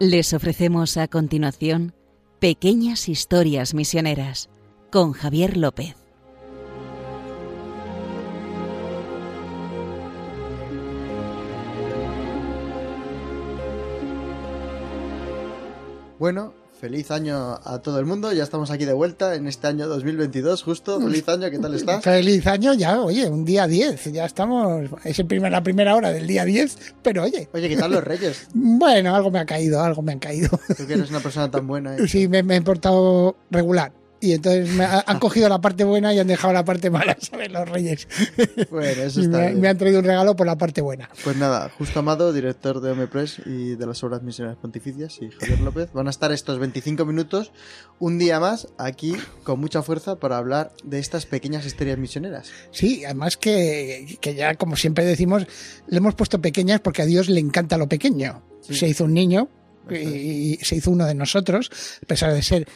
Les 0.00 0.32
ofrecemos 0.32 0.96
a 0.96 1.08
continuación 1.08 1.92
Pequeñas 2.38 3.08
Historias 3.08 3.74
Misioneras 3.74 4.48
con 4.92 5.12
Javier 5.12 5.56
López. 5.56 5.96
Bueno, 16.20 16.54
feliz 16.78 17.10
año 17.10 17.58
a 17.64 17.80
todo 17.82 17.98
el 17.98 18.06
mundo. 18.06 18.32
Ya 18.32 18.44
estamos 18.44 18.70
aquí 18.70 18.84
de 18.84 18.92
vuelta 18.92 19.34
en 19.34 19.46
este 19.46 19.66
año 19.66 19.88
2022, 19.88 20.62
justo. 20.62 21.00
Feliz 21.00 21.28
año, 21.28 21.50
¿qué 21.50 21.58
tal 21.58 21.74
está? 21.74 22.00
Feliz 22.00 22.46
año 22.46 22.72
ya, 22.74 23.00
oye, 23.00 23.28
un 23.28 23.44
día 23.44 23.66
10. 23.66 24.12
Ya 24.12 24.24
estamos, 24.24 24.88
es 25.04 25.18
el 25.18 25.26
primer, 25.26 25.52
la 25.52 25.62
primera 25.62 25.94
hora 25.96 26.10
del 26.12 26.26
día 26.26 26.44
10, 26.44 26.94
pero 27.02 27.24
oye. 27.24 27.48
Oye, 27.52 27.68
¿qué 27.68 27.76
tal 27.76 27.92
los 27.92 28.04
reyes? 28.04 28.48
Bueno, 28.54 29.14
algo 29.14 29.30
me 29.30 29.40
ha 29.40 29.46
caído, 29.46 29.82
algo 29.82 30.02
me 30.02 30.12
han 30.12 30.18
caído. 30.18 30.50
Tú 30.76 30.86
que 30.86 30.94
eres 30.94 31.10
una 31.10 31.20
persona 31.20 31.50
tan 31.50 31.66
buena. 31.66 31.96
¿eh? 31.96 32.06
Sí, 32.06 32.28
me, 32.28 32.42
me 32.42 32.56
he 32.56 32.62
portado 32.62 33.36
regular. 33.50 33.92
Y 34.20 34.32
entonces 34.32 34.68
me 34.70 34.84
ha- 34.84 35.04
han 35.06 35.20
cogido 35.20 35.48
la 35.48 35.60
parte 35.60 35.84
buena 35.84 36.12
y 36.12 36.18
han 36.18 36.26
dejado 36.26 36.52
la 36.52 36.64
parte 36.64 36.90
mala, 36.90 37.16
¿sabes? 37.20 37.52
Los 37.52 37.68
reyes. 37.68 38.08
Bueno, 38.70 39.02
eso 39.02 39.20
está 39.20 39.38
me, 39.38 39.46
bien. 39.48 39.60
me 39.60 39.68
han 39.68 39.78
traído 39.78 40.00
un 40.00 40.04
regalo 40.04 40.34
por 40.34 40.46
la 40.46 40.58
parte 40.58 40.80
buena. 40.80 41.08
Pues 41.22 41.36
nada, 41.36 41.70
Justo 41.78 42.00
Amado, 42.00 42.32
director 42.32 42.80
de 42.80 42.90
Omepress 42.90 43.40
y 43.46 43.76
de 43.76 43.86
las 43.86 44.02
obras 44.02 44.22
misioneras 44.22 44.58
pontificias, 44.58 45.18
y 45.22 45.30
Javier 45.30 45.60
López 45.60 45.92
van 45.92 46.08
a 46.08 46.10
estar 46.10 46.32
estos 46.32 46.58
25 46.58 47.04
minutos, 47.04 47.52
un 48.00 48.18
día 48.18 48.40
más, 48.40 48.68
aquí 48.76 49.14
con 49.44 49.60
mucha 49.60 49.82
fuerza 49.82 50.16
para 50.16 50.36
hablar 50.38 50.72
de 50.82 50.98
estas 50.98 51.24
pequeñas 51.26 51.64
historias 51.64 51.98
misioneras. 51.98 52.48
Sí, 52.72 53.04
además 53.04 53.36
que, 53.36 54.18
que 54.20 54.34
ya, 54.34 54.56
como 54.56 54.74
siempre 54.76 55.04
decimos, 55.04 55.46
le 55.86 55.96
hemos 55.98 56.14
puesto 56.16 56.40
pequeñas 56.40 56.80
porque 56.80 57.02
a 57.02 57.06
Dios 57.06 57.28
le 57.28 57.38
encanta 57.40 57.76
lo 57.78 57.88
pequeño. 57.88 58.42
Sí. 58.62 58.74
Se 58.74 58.88
hizo 58.88 59.04
un 59.04 59.14
niño 59.14 59.48
y 59.90 60.58
se 60.62 60.76
hizo 60.76 60.90
uno 60.90 61.06
de 61.06 61.14
nosotros, 61.14 61.70
a 62.02 62.06
pesar 62.06 62.32
de 62.34 62.42
ser 62.42 62.68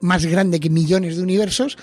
más 0.00 0.26
grande 0.26 0.60
que 0.60 0.70
millones 0.70 1.16
de 1.16 1.22
universos. 1.22 1.78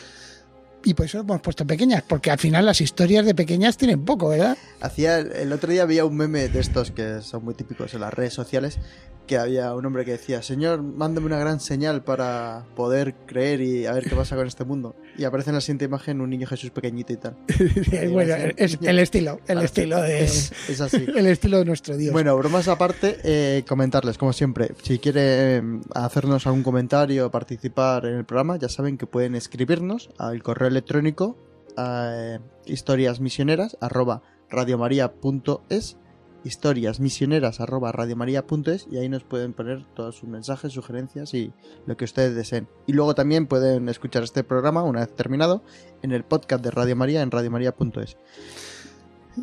Y 0.84 0.94
por 0.94 1.06
eso 1.06 1.20
hemos 1.20 1.42
puesto 1.42 1.66
pequeñas, 1.66 2.04
porque 2.08 2.32
al 2.32 2.38
final 2.38 2.66
las 2.66 2.82
historias 2.82 3.26
de 3.26 3.36
pequeñas 3.36 3.78
tienen 3.78 4.06
poco, 4.06 4.30
¿verdad? 4.30 4.58
Hacía, 4.80 5.18
el 5.18 5.52
otro 5.52 5.72
día 5.72 5.84
había 5.84 6.06
un 6.06 6.16
meme 6.16 6.48
de 6.48 6.60
estos 6.60 6.92
que 6.92 7.22
son 7.22 7.44
muy 7.44 7.56
típicos 7.56 7.94
en 7.94 8.02
las 8.02 8.14
redes 8.14 8.34
sociales, 8.34 8.80
que 9.28 9.38
había 9.38 9.76
un 9.76 9.86
hombre 9.86 10.06
que 10.06 10.12
decía, 10.12 10.42
Señor, 10.42 10.82
mándame 10.82 11.28
una 11.28 11.38
gran 11.38 11.60
señal 11.60 12.04
para 12.04 12.66
poder 12.76 13.14
creer 13.28 13.62
y 13.62 13.86
a 13.86 13.94
ver 13.94 14.06
qué 14.06 14.16
pasa 14.16 14.36
con 14.36 14.48
este 14.48 14.64
mundo. 14.64 14.96
Y 15.18 15.26
aparece 15.26 15.52
en 15.52 15.56
la 15.56 15.62
siguiente 15.62 15.86
imagen 15.86 16.22
un 16.22 16.30
niño 16.30 16.48
Jesús 16.48 16.72
pequeñito 16.72 17.14
y 17.14 17.18
tal. 17.18 17.38
bueno, 18.12 18.34
es 18.56 18.80
el 18.82 19.00
estilo, 19.00 19.40
el 19.48 19.60
estilo 19.60 20.02
de, 20.02 20.24
Es, 20.24 20.52
es 20.70 20.82
así. 20.82 21.06
el 21.16 21.28
estilo 21.28 21.60
de 21.60 21.66
nuestro 21.66 21.98
Dios. 21.98 22.14
Bueno, 22.14 22.36
bromas 22.38 22.68
aparte, 22.68 23.18
eh, 23.24 23.64
comentarles, 23.68 24.18
como 24.18 24.34
siempre, 24.34 24.72
si 24.82 24.98
quiere 25.00 25.58
eh, 25.58 25.64
hacernos 25.94 26.48
algún 26.48 26.64
comentario 26.64 27.28
o 27.28 27.32
participar 27.32 28.06
en 28.06 28.16
el 28.16 28.26
programa, 28.26 28.58
ya 28.58 28.70
saben 28.70 28.98
que 28.98 29.06
pueden 29.06 29.36
escribirnos 29.36 30.10
al 30.18 30.42
correo 30.42 30.70
electrónico 30.70 31.38
a 31.76 32.40
historiasmisioneras 32.66 33.78
arroba 33.82 34.24
radiomaria.es 34.50 35.98
historiasmisioneras 36.44 37.60
arroba 37.60 37.92
radiomaria.es 37.92 38.88
y 38.92 38.98
ahí 38.98 39.10
nos 39.10 39.24
pueden 39.24 39.54
poner 39.54 39.86
todos 39.96 40.16
sus 40.16 40.30
mensajes, 40.30 40.72
sugerencias 40.74 41.34
y 41.34 41.52
lo 41.86 41.98
que 41.98 42.06
ustedes 42.06 42.36
deseen. 42.36 42.68
Y 42.86 42.94
luego 42.94 43.16
también 43.16 43.48
pueden 43.48 43.90
escuchar 43.90 44.24
este 44.24 44.44
programa, 44.44 44.84
una 44.84 45.02
vez 45.02 45.16
terminado, 45.16 45.64
en 46.02 46.12
el 46.12 46.24
podcast 46.24 46.64
de 46.64 46.72
Radio 46.72 46.96
María 46.96 47.22
en 47.22 47.32
radiomaria.es. 47.32 48.18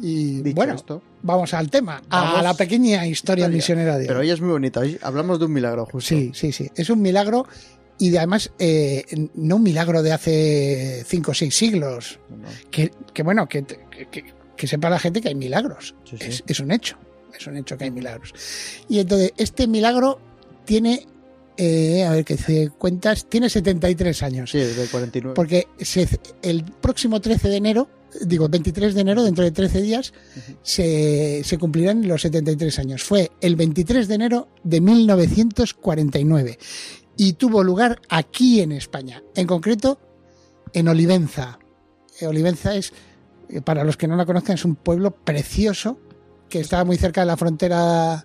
y 0.03 0.43
Dicho 0.43 0.55
bueno, 0.57 0.75
esto, 0.75 1.03
vamos 1.23 1.55
al 1.55 1.71
tema, 1.71 2.03
a 2.11 2.43
la 2.43 2.55
pequeña 2.55 3.07
historia 3.07 3.45
Historia. 3.45 3.49
misionera 3.49 3.99
de 3.99 4.07
pero 4.07 4.21
hoy 4.21 4.31
es 4.31 4.41
muy 4.41 4.51
bonita, 4.51 4.81
hoy 4.81 4.99
hablamos 5.03 5.39
de 5.39 5.45
un 5.45 5.53
milagro 5.53 5.85
justo. 5.87 6.09
Sí, 6.09 6.31
sí, 6.35 6.53
sí. 6.53 6.71
Es 6.75 6.91
un 6.91 7.01
milagro 7.01 7.47
y 7.99 8.11
de- 8.11 8.19
además 8.19 8.51
eh, 8.59 9.05
no 9.35 9.57
un 9.57 9.63
milagro 9.63 10.03
de 10.03 10.13
hace 10.13 11.05
cinco 11.07 11.31
o 11.31 11.35
seis 11.35 11.55
siglos. 11.55 12.19
No. 12.29 12.49
Que, 12.71 12.91
que 13.13 13.23
bueno, 13.23 13.49
que, 13.49 13.65
que- 13.65 14.35
que- 14.57 14.63
que 14.63 14.67
sepa 14.67 14.91
la 14.91 14.99
gente 14.99 15.21
que 15.21 15.29
hay 15.29 15.35
milagros. 15.35 15.95
Sí, 16.05 16.17
sí. 16.19 16.27
Es, 16.29 16.45
es 16.47 16.61
un 16.61 16.71
hecho. 16.73 16.97
Es 17.39 17.47
un 17.47 17.57
hecho 17.57 17.77
que 17.77 17.85
hay 17.85 17.91
milagros. 17.91 18.33
Y 18.89 18.99
entonces, 19.01 19.33
este 19.37 19.67
milagro 19.67 20.21
tiene, 20.65 21.07
eh, 21.57 22.05
a 22.05 22.11
ver 22.13 22.25
qué 22.25 22.37
dice 22.37 22.71
cuentas, 22.79 23.27
tiene 23.29 23.49
73 23.51 24.23
años. 24.23 24.51
Sí, 24.51 24.59
desde 24.59 24.83
el 24.85 24.89
49. 24.89 25.35
Porque 25.35 25.67
se- 25.81 26.09
el 26.43 26.65
próximo 26.65 27.21
13 27.21 27.49
de 27.49 27.57
enero, 27.57 27.89
digo 28.25 28.49
23 28.49 28.95
de 28.95 29.01
enero, 29.01 29.25
dentro 29.25 29.43
de 29.43 29.51
13 29.51 29.83
días, 29.83 30.13
se, 30.63 31.43
se 31.45 31.59
cumplirán 31.59 32.07
los 32.07 32.23
73 32.23 32.79
años. 32.79 33.03
Fue 33.03 33.33
el 33.41 33.57
23 33.57 34.07
de 34.07 34.15
enero 34.15 34.49
de 34.63 34.81
1949 34.81 36.59
y 37.17 37.35
tuvo 37.35 37.63
lugar 37.63 38.01
aquí 38.09 38.61
en 38.61 38.73
España, 38.73 39.23
en 39.35 39.47
concreto 39.47 39.99
en 40.73 40.89
Olivenza. 40.89 41.59
Eh, 42.21 42.27
Olivenza 42.27 42.75
es, 42.77 42.93
para 43.65 43.85
los 43.85 43.97
que 43.97 44.07
no 44.09 44.17
la 44.17 44.27
conozcan, 44.27 44.55
es 44.55 44.65
un 44.65 44.77
pueblo 44.77 45.11
precioso 45.13 45.99
que 46.49 46.61
está 46.61 46.85
muy 46.85 46.97
cerca 46.97 47.21
de 47.23 47.27
la 47.27 47.37
frontera 47.37 48.23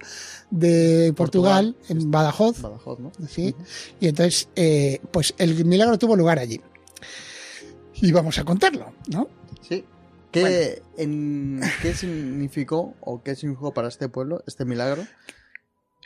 de 0.52 1.14
Portugal, 1.16 1.74
Portugal. 1.76 2.04
en 2.04 2.12
Badajoz. 2.12 2.62
Badajoz, 2.62 3.00
¿no? 3.00 3.12
¿sí? 3.28 3.56
Y 4.00 4.08
entonces, 4.08 4.50
eh, 4.56 5.00
pues 5.12 5.34
el 5.38 5.66
milagro 5.66 5.98
tuvo 5.98 6.16
lugar 6.16 6.40
allí. 6.40 6.60
Y 8.02 8.12
vamos 8.12 8.38
a 8.40 8.44
contarlo, 8.46 8.94
¿no? 9.10 9.28
Sí. 9.68 9.84
¿Qué, 10.32 10.82
en, 10.98 11.60
¿Qué 11.82 11.94
significó 11.96 12.94
o 13.02 13.24
qué 13.24 13.36
significó 13.36 13.74
para 13.74 13.88
este 13.88 14.10
pueblo 14.10 14.44
este 14.46 14.64
milagro? 14.64 15.06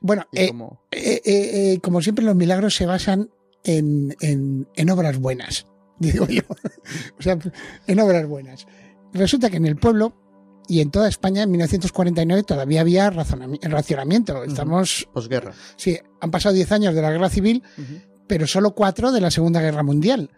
Bueno, 0.02 0.26
eh, 0.32 0.48
cómo- 0.48 0.82
eh, 0.92 1.22
eh, 1.26 1.74
eh, 1.74 1.80
como 1.82 2.02
siempre, 2.02 2.24
los 2.24 2.36
milagros 2.36 2.74
se 2.76 2.86
basan 2.86 3.30
en, 3.66 4.16
en- 4.22 4.68
en 4.76 4.90
obras 4.90 5.18
buenas, 5.20 5.68
digo 6.00 6.26
yo. 6.28 6.42
o 7.20 7.22
sea, 7.22 7.38
en 7.88 8.00
obras 8.00 8.26
buenas. 8.28 8.66
Resulta 9.14 9.50
que 9.50 9.58
en 9.58 9.66
el 9.66 9.76
pueblo 9.78 10.14
y 10.68 10.82
en 10.82 10.92
toda 10.92 11.08
España 11.08 11.44
en 11.44 11.52
1949 11.52 12.44
todavía 12.44 12.82
había 12.82 13.10
racionamiento. 13.10 14.44
Estamos, 14.44 15.08
posguerra. 15.14 15.54
sí, 15.76 15.98
han 16.22 16.32
pasado 16.32 16.56
10 16.56 16.72
años 16.72 16.96
de 16.96 17.02
la 17.02 17.12
guerra 17.12 17.30
civil, 17.30 17.64
pero 18.28 18.48
solo 18.48 18.74
4 18.74 19.12
de 19.12 19.22
la 19.22 19.30
Segunda 19.30 19.62
Guerra 19.62 19.84
Mundial. 19.84 20.30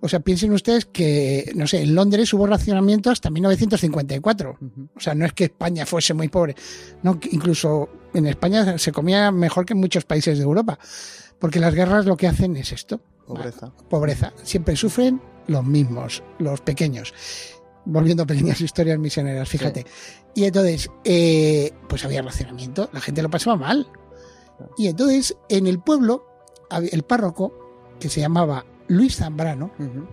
O 0.00 0.08
sea, 0.08 0.20
piensen 0.20 0.52
ustedes 0.52 0.84
que, 0.86 1.52
no 1.54 1.66
sé, 1.66 1.82
en 1.82 1.94
Londres 1.94 2.32
hubo 2.34 2.46
racionamiento 2.46 3.10
hasta 3.10 3.30
1954. 3.30 4.58
ujú. 4.60 4.88
O 4.94 5.00
sea, 5.00 5.14
no 5.14 5.24
es 5.24 5.32
que 5.32 5.44
España 5.44 5.86
fuese 5.86 6.12
muy 6.14 6.28
pobre. 6.28 6.56
No, 7.02 7.18
incluso 7.30 7.88
en 8.14 8.26
España 8.26 8.78
se 8.78 8.92
comía 8.92 9.30
mejor 9.30 9.64
que 9.64 9.74
en 9.74 9.80
muchos 9.80 10.04
países 10.04 10.38
de 10.38 10.44
Europa. 10.44 10.78
Porque 11.38 11.60
las 11.60 11.72
guerras 11.72 12.04
lo 12.04 12.16
que 12.16 12.26
hacen 12.26 12.56
es 12.56 12.72
esto. 12.72 13.00
Pobreza. 13.26 13.72
Pobreza. 13.88 14.32
Siempre 14.42 14.74
sufren 14.74 15.20
los 15.46 15.64
mismos, 15.64 16.22
los 16.38 16.60
pequeños. 16.60 17.14
Volviendo 17.90 18.22
a 18.24 18.26
pequeñas 18.26 18.60
historias 18.60 18.98
misioneras, 18.98 19.48
fíjate. 19.48 19.86
Y 20.34 20.44
entonces, 20.44 20.90
eh, 21.04 21.72
pues 21.88 22.04
había 22.04 22.20
racionamiento. 22.20 22.90
La 22.92 23.00
gente 23.00 23.22
lo 23.22 23.30
pasaba 23.30 23.56
mal. 23.56 23.88
Y 24.76 24.88
entonces, 24.88 25.36
en 25.48 25.66
el 25.66 25.78
pueblo, 25.80 26.26
el 26.92 27.02
párroco, 27.04 27.52
que 27.98 28.08
se 28.10 28.20
llamaba 28.20 28.66
Luis 28.88 29.16
Zambrano, 29.16 29.70
Ujú, 29.78 30.06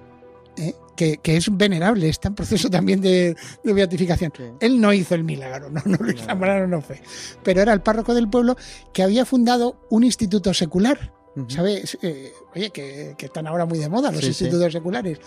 ¿eh? 0.58 0.74
que, 0.96 1.18
que 1.18 1.36
es 1.36 1.56
venerable, 1.56 2.08
está 2.08 2.30
en 2.30 2.36
proceso 2.36 2.70
también 2.70 3.02
de, 3.02 3.36
de 3.64 3.74
beatificación. 3.74 4.32
sí. 4.38 4.44
Él 4.62 4.80
no 4.80 4.94
hizo 4.94 5.14
el 5.16 5.24
milagro, 5.26 5.70
no, 5.70 5.82
no, 5.86 5.98
Luis 5.98 6.16
No. 6.22 6.24
Zambrano 6.28 6.68
no 6.68 6.82
fue. 6.82 7.02
Pero 7.44 7.62
era 7.62 7.74
el 7.74 7.82
párroco 7.82 8.14
del 8.14 8.30
pueblo 8.30 8.56
que 8.94 9.04
había 9.04 9.26
fundado 9.26 9.76
un 9.90 10.04
instituto 10.06 10.54
secular. 10.54 11.12
¿Sabes? 11.50 11.98
Eh, 12.02 12.32
oye, 12.56 12.70
que, 12.72 13.16
que 13.18 13.26
están 13.26 13.46
ahora 13.48 13.66
muy 13.66 13.78
de 13.78 13.90
moda 13.90 14.10
los 14.12 14.22
Sí, 14.22 14.34
sí. 14.34 14.46
institutos 14.46 14.72
seculares. 14.72 15.20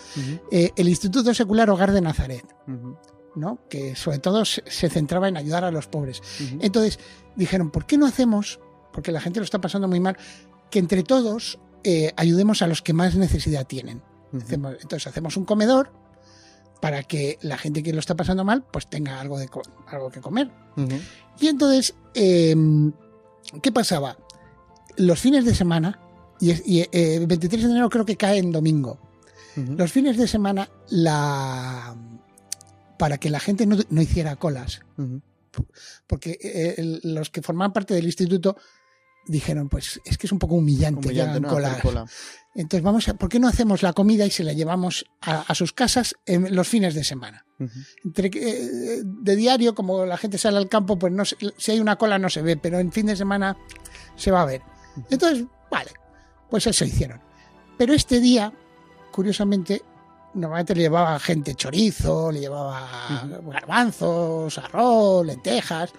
Eh, 0.51 0.71
el 0.75 0.89
Instituto 0.89 1.33
Secular 1.33 1.69
Hogar 1.69 1.91
de 1.91 2.01
Nazaret, 2.01 2.43
¿no? 3.35 3.59
Que 3.69 3.95
sobre 3.95 4.17
todo 4.19 4.43
se, 4.43 4.61
centraba 4.89 5.27
en 5.27 5.37
ayudar 5.37 5.63
a 5.63 5.71
los 5.71 5.87
pobres. 5.87 6.21
Entonces 6.61 6.99
dijeron, 7.35 7.69
¿por 7.69 7.85
qué 7.85 7.97
no 7.97 8.07
hacemos, 8.07 8.59
porque 8.91 9.11
la 9.11 9.21
gente 9.21 9.39
lo 9.39 9.43
está 9.43 9.61
pasando 9.61 9.87
muy 9.87 9.99
mal, 9.99 10.17
que 10.71 10.79
entre 10.79 11.03
todos 11.03 11.59
eh, 11.83 12.11
ayudemos 12.17 12.61
a 12.63 12.67
los 12.67 12.81
que 12.81 12.93
más 12.93 13.15
necesidad 13.15 13.67
tienen? 13.67 14.01
Hacemos- 14.33 14.77
entonces 14.81 15.05
hacemos 15.07 15.37
un 15.37 15.45
comedor 15.45 15.91
para 16.81 17.03
que 17.03 17.37
la 17.41 17.57
gente 17.57 17.83
que 17.83 17.93
lo 17.93 17.99
está 17.99 18.15
pasando 18.15 18.43
mal 18.45 18.63
pues 18.71 18.87
tenga 18.87 19.19
algo, 19.19 19.37
de 19.37 19.47
algo 19.87 20.09
que 20.09 20.21
comer. 20.21 20.49
Y 21.39 21.47
entonces, 21.47 21.93
eh, 22.15 22.55
¿qué 23.61 23.71
pasaba? 23.71 24.17
Los 24.97 25.19
fines 25.19 25.45
de 25.45 25.55
semana, 25.55 25.99
y, 26.39 26.51
es- 26.51 26.63
y, 26.65 26.81
eh, 26.81 26.89
el 27.15 27.27
23 27.27 27.63
de 27.63 27.69
enero 27.71 27.89
creo 27.89 28.05
que 28.05 28.17
cae 28.17 28.37
en 28.37 28.51
domingo, 28.51 28.99
los 29.55 29.91
fines 29.91 30.15
de 30.17 30.25
semana 30.27 30.69
la 30.89 31.93
para 32.97 33.17
que 33.17 33.29
la 33.29 33.39
gente 33.41 33.65
no, 33.65 33.77
no 33.89 34.01
hiciera 34.01 34.35
colas, 34.37 34.81
porque 36.07 36.37
eh, 36.41 36.99
los 37.03 37.29
que 37.29 37.41
formaban 37.41 37.73
parte 37.73 37.93
del 37.93 38.05
instituto 38.05 38.55
dijeron, 39.27 39.67
pues 39.69 39.99
es 40.05 40.17
que 40.17 40.27
es 40.27 40.31
un 40.31 40.39
poco 40.39 40.55
humillante, 40.55 41.01
que 41.01 41.07
Humillante, 41.09 41.31
hagan 41.39 41.41
¿no? 41.43 41.49
Hacer 41.49 41.81
colas. 41.81 41.81
cola. 41.81 42.05
Entonces, 42.55 42.83
vamos 42.83 43.07
a, 43.09 43.13
¿por 43.13 43.29
qué 43.29 43.39
no 43.39 43.47
hacemos 43.47 43.83
la 43.83 43.93
comida 43.93 44.25
y 44.25 44.31
se 44.31 44.43
la 44.43 44.53
llevamos 44.53 45.05
a, 45.21 45.41
a 45.41 45.55
sus 45.55 45.71
casas 45.71 46.15
en 46.25 46.55
los 46.55 46.67
fines 46.67 46.93
de 46.95 47.03
semana? 47.03 47.45
Entre, 48.03 48.29
que, 48.29 48.49
eh, 48.49 49.01
de 49.03 49.35
diario, 49.35 49.75
como 49.75 50.05
la 50.05 50.17
gente 50.17 50.37
sale 50.37 50.57
al 50.57 50.67
campo, 50.69 50.97
pues 50.97 51.11
no 51.13 51.23
si 51.25 51.71
hay 51.71 51.79
una 51.79 51.97
cola 51.97 52.17
no 52.17 52.29
se 52.29 52.41
ve, 52.41 52.57
pero 52.57 52.79
en 52.79 52.91
fin 52.91 53.05
de 53.07 53.15
semana 53.15 53.55
se 54.15 54.31
va 54.31 54.41
a 54.41 54.45
ver. 54.45 54.61
Entonces, 55.09 55.45
vale, 55.69 55.91
pues 56.49 56.67
eso 56.67 56.85
hicieron. 56.85 57.19
Pero 57.77 57.93
este 57.93 58.19
día, 58.19 58.51
curiosamente, 59.11 59.81
normalmente 60.33 60.75
le 60.75 60.81
llevaba 60.81 61.19
gente 61.19 61.55
chorizo, 61.55 62.31
le 62.31 62.41
llevaba 62.41 63.25
garbanzos, 63.47 64.57
arroz, 64.57 65.25
lentejas. 65.25 65.91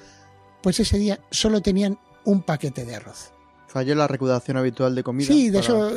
Pues 0.63 0.79
ese 0.81 0.99
día 0.99 1.19
solo 1.31 1.61
tenían 1.61 1.99
un 2.25 2.43
paquete 2.43 2.85
de 2.85 2.97
arroz. 2.97 3.33
Falló 3.67 3.95
la 3.95 4.09
recaudación 4.09 4.57
habitual 4.57 4.97
de 4.97 5.03
comida. 5.05 5.29
Sí, 5.29 5.49
de 5.49 5.61
eso, 5.61 5.93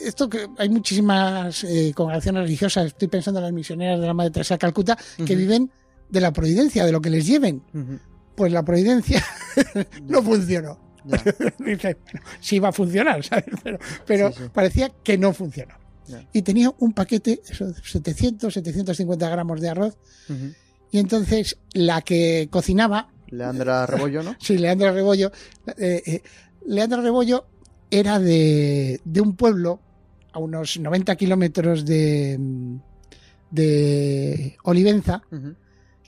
esto 0.00 0.30
que 0.30 0.48
hay 0.56 0.70
muchísimas 0.70 1.62
eh, 1.64 1.92
congregaciones 1.94 2.44
religiosas, 2.44 2.86
estoy 2.86 3.08
pensando 3.08 3.38
en 3.38 3.44
las 3.44 3.52
misioneras 3.52 4.00
de 4.00 4.06
la 4.06 4.14
Madre 4.14 4.30
Teresa 4.30 4.54
de 4.54 4.58
Calcuta, 4.58 4.96
que 5.24 5.36
viven 5.36 5.70
de 6.08 6.20
la 6.20 6.32
providencia, 6.32 6.86
de 6.86 6.92
lo 6.92 7.02
que 7.02 7.10
les 7.10 7.26
lleven. 7.26 7.62
Pues 8.34 8.50
la 8.50 8.64
providencia 8.64 9.22
no 10.08 10.22
funcionó. 10.22 10.85
Ya, 11.06 11.22
Dice, 11.64 11.96
bueno, 12.04 12.20
sí 12.40 12.58
va 12.58 12.68
a 12.68 12.72
funcionar, 12.72 13.22
¿sabes? 13.24 13.46
Pero, 13.62 13.78
pero 14.06 14.32
Sí, 14.32 14.42
sí. 14.44 14.50
parecía 14.52 14.90
que 15.02 15.16
no 15.18 15.32
funcionó. 15.32 15.74
Ya. 16.08 16.24
Y 16.32 16.42
tenía 16.42 16.72
un 16.78 16.92
paquete, 16.92 17.40
eso, 17.48 17.72
700, 17.74 18.52
750 18.54 19.28
gramos 19.28 19.60
de 19.60 19.68
arroz. 19.68 19.98
Y 20.92 20.98
entonces 20.98 21.58
la 21.72 22.00
que 22.02 22.48
cocinaba, 22.50 23.10
Leandra 23.28 23.86
Rebollo, 23.86 24.22
¿no? 24.22 24.36
sí, 24.40 24.56
Leandra 24.56 24.92
Rebollo, 24.92 25.32
eh, 25.76 26.02
eh, 26.06 26.22
Leandra 26.66 27.00
Rebollo 27.02 27.46
era 27.90 28.18
de, 28.20 29.00
de 29.04 29.20
un 29.20 29.34
pueblo 29.34 29.80
a 30.32 30.38
unos 30.38 30.78
90 30.78 31.16
kilómetros 31.16 31.84
de, 31.84 32.38
de 33.50 34.56
Olivenza, 34.64 35.22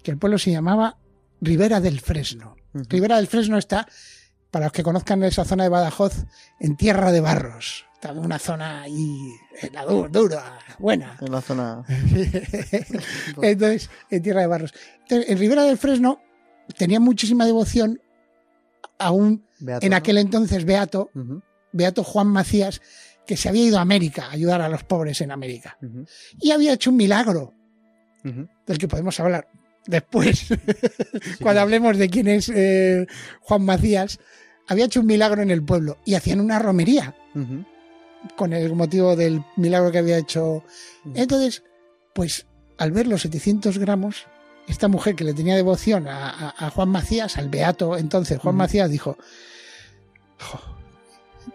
que 0.02 0.10
el 0.10 0.18
pueblo 0.18 0.38
se 0.38 0.50
llamaba 0.52 0.96
Ribera 1.40 1.80
del 1.80 2.00
Fresno. 2.00 2.56
Ujú. 2.74 2.84
Ribera 2.88 3.16
del 3.16 3.26
Fresno 3.26 3.58
está, 3.58 3.86
para 4.50 4.66
los 4.66 4.72
que 4.72 4.82
conozcan 4.82 5.22
esa 5.24 5.44
zona 5.44 5.64
de 5.64 5.68
Badajoz, 5.70 6.24
en 6.60 6.76
Tierra 6.76 7.12
de 7.12 7.20
Barros. 7.20 7.84
En 8.02 8.18
una 8.18 8.38
zona 8.38 8.82
ahí, 8.82 9.32
eh, 9.60 9.70
la 9.72 9.84
du- 9.84 10.08
dura, 10.08 10.58
buena. 10.78 11.16
En 11.20 11.32
la 11.32 11.40
zona. 11.40 11.84
Entonces, 13.42 13.90
en 14.10 14.22
Tierra 14.22 14.40
de 14.42 14.46
Barros. 14.46 14.74
Entonces, 15.02 15.30
en 15.30 15.38
Ribera 15.38 15.64
del 15.64 15.78
Fresno 15.78 16.20
tenía 16.76 17.00
muchísima 17.00 17.44
devoción 17.46 18.00
a 18.98 19.10
un, 19.10 19.44
Beato, 19.58 19.84
en 19.86 19.90
¿no? 19.90 19.96
aquel 19.96 20.18
entonces, 20.18 20.64
Beato. 20.64 21.10
Beato 21.72 22.02
Juan 22.04 22.28
Macías, 22.28 22.80
que 23.26 23.36
se 23.36 23.48
había 23.48 23.64
ido 23.64 23.78
a 23.78 23.82
América 23.82 24.26
a 24.26 24.30
ayudar 24.32 24.60
a 24.62 24.68
los 24.68 24.84
pobres 24.84 25.20
en 25.20 25.30
América. 25.30 25.76
Y 26.40 26.50
había 26.52 26.72
hecho 26.72 26.90
un 26.90 26.96
milagro, 26.96 27.54
del 28.22 28.78
que 28.78 28.88
podemos 28.88 29.18
hablar 29.20 29.48
después, 29.88 30.38
Sí, 30.46 30.54
cuando 31.42 31.60
hablemos 31.62 31.96
de 31.98 32.08
quién 32.08 32.28
es 32.28 32.48
eh, 32.54 33.06
Juan 33.40 33.64
Macías. 33.64 34.20
Había 34.68 34.84
hecho 34.84 35.00
un 35.00 35.06
milagro 35.06 35.42
en 35.42 35.50
el 35.50 35.64
pueblo 35.64 35.96
y 36.04 36.14
hacían 36.14 36.40
una 36.40 36.58
romería 36.58 37.16
con 38.36 38.52
el 38.52 38.74
motivo 38.74 39.16
del 39.16 39.42
milagro 39.56 39.90
que 39.90 39.98
había 39.98 40.18
hecho. 40.18 40.62
Entonces, 41.14 41.62
pues 42.14 42.46
al 42.76 42.92
ver 42.92 43.06
los 43.06 43.22
700 43.22 43.78
gramos, 43.78 44.26
esta 44.68 44.86
mujer 44.88 45.14
que 45.14 45.24
le 45.24 45.32
tenía 45.32 45.56
devoción 45.56 46.06
a, 46.06 46.28
a- 46.28 46.66
a 46.66 46.70
Juan 46.70 46.90
Macías, 46.90 47.38
al 47.38 47.48
Beato 47.48 47.96
entonces, 47.96 48.38
Juan. 48.38 48.56
Macías 48.56 48.90
dijo, 48.90 49.16
"Jo, 50.38 50.60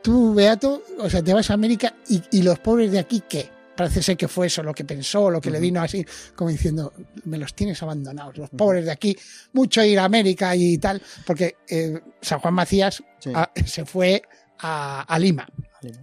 tú 0.02 0.34
Beato, 0.34 0.82
o 1.00 1.10
sea, 1.10 1.22
te 1.24 1.34
vas 1.34 1.52
a 1.52 1.54
América 1.54 1.94
y, 2.10 2.24
y 2.32 2.42
los 2.42 2.58
pobres 2.60 2.92
de 2.92 3.00
aquí, 3.00 3.22
¿qué? 3.30 3.52
Parece 3.76 4.04
ser 4.04 4.16
que 4.18 4.28
fue 4.28 4.48
eso 4.48 4.62
lo 4.62 4.74
que 4.74 4.86
pensó, 4.86 5.30
lo 5.30 5.42
que 5.42 5.50
le 5.50 5.60
vino 5.60 5.82
así, 5.82 6.06
como 6.36 6.50
diciendo, 6.52 6.94
me 7.26 7.38
los 7.38 7.56
tienes 7.56 7.82
abandonados, 7.82 8.38
los 8.38 8.50
pobres 8.52 8.86
de 8.86 8.92
aquí, 8.92 9.18
mucho 9.54 9.84
ir 9.84 9.98
a 10.00 10.06
América 10.06 10.56
y 10.56 10.78
tal, 10.78 11.02
porque 11.26 11.56
eh, 11.68 12.00
San 12.22 12.40
Juan 12.40 12.54
Macías 12.54 13.04
Sí. 13.20 13.32
ah, 13.34 13.50
se 13.66 13.86
fue 13.86 14.22
a, 14.60 15.02
a 15.02 15.18
Lima. 15.20 15.48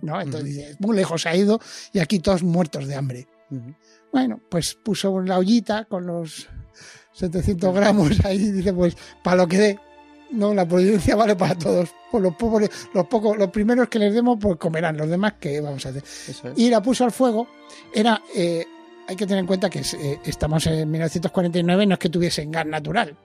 ¿no? 0.03 0.21
Entonces 0.21 0.51
Ujú. 0.51 0.59
dice, 0.61 0.77
muy 0.81 0.97
lejos 0.97 1.25
ha 1.27 1.35
ido 1.37 1.61
y 1.93 2.01
aquí 2.01 2.19
todos 2.19 2.43
muertos 2.43 2.87
de 2.87 2.95
hambre. 2.97 3.29
Bueno, 4.13 4.41
pues 4.51 4.75
puso 4.75 5.21
la 5.21 5.39
ollita 5.39 5.85
con 5.87 6.07
los 6.07 6.49
700 7.13 7.75
gramos 7.75 8.25
ahí 8.25 8.37
y 8.37 8.51
dice, 8.53 8.73
pues 8.73 8.97
para 9.23 9.37
lo 9.37 9.49
que 9.49 9.59
dé. 9.59 9.79
No, 10.33 10.55
la 10.55 10.67
providencia 10.67 11.17
vale 11.17 11.35
para 11.37 11.57
todos. 11.57 11.91
Pues 12.11 12.23
los 12.23 12.35
pobres, 12.37 12.71
los 12.95 13.07
pocos, 13.07 13.37
los 13.37 13.51
primeros 13.51 13.89
que 13.89 13.99
les 13.99 14.15
demos, 14.15 14.39
pues 14.41 14.57
comerán. 14.57 14.97
Los 14.97 15.09
demás, 15.09 15.35
¿qué 15.41 15.61
vamos 15.61 15.85
a 15.87 15.89
hacer? 15.91 16.03
Es. 16.05 16.43
Y 16.57 16.71
la 16.71 16.81
puso 16.83 17.05
al 17.05 17.13
fuego. 17.13 17.49
Era, 17.95 18.21
eh, 18.35 18.65
hay 19.09 19.17
que 19.17 19.27
tener 19.27 19.41
en 19.41 19.47
cuenta 19.47 19.69
que 19.69 19.81
eh, 19.81 20.21
estamos 20.25 20.67
en 20.67 20.91
1949, 20.91 21.87
no 21.87 21.95
es 21.95 21.99
que 21.99 22.09
tuviesen 22.09 22.51
gas 22.51 22.67
natural. 22.67 23.17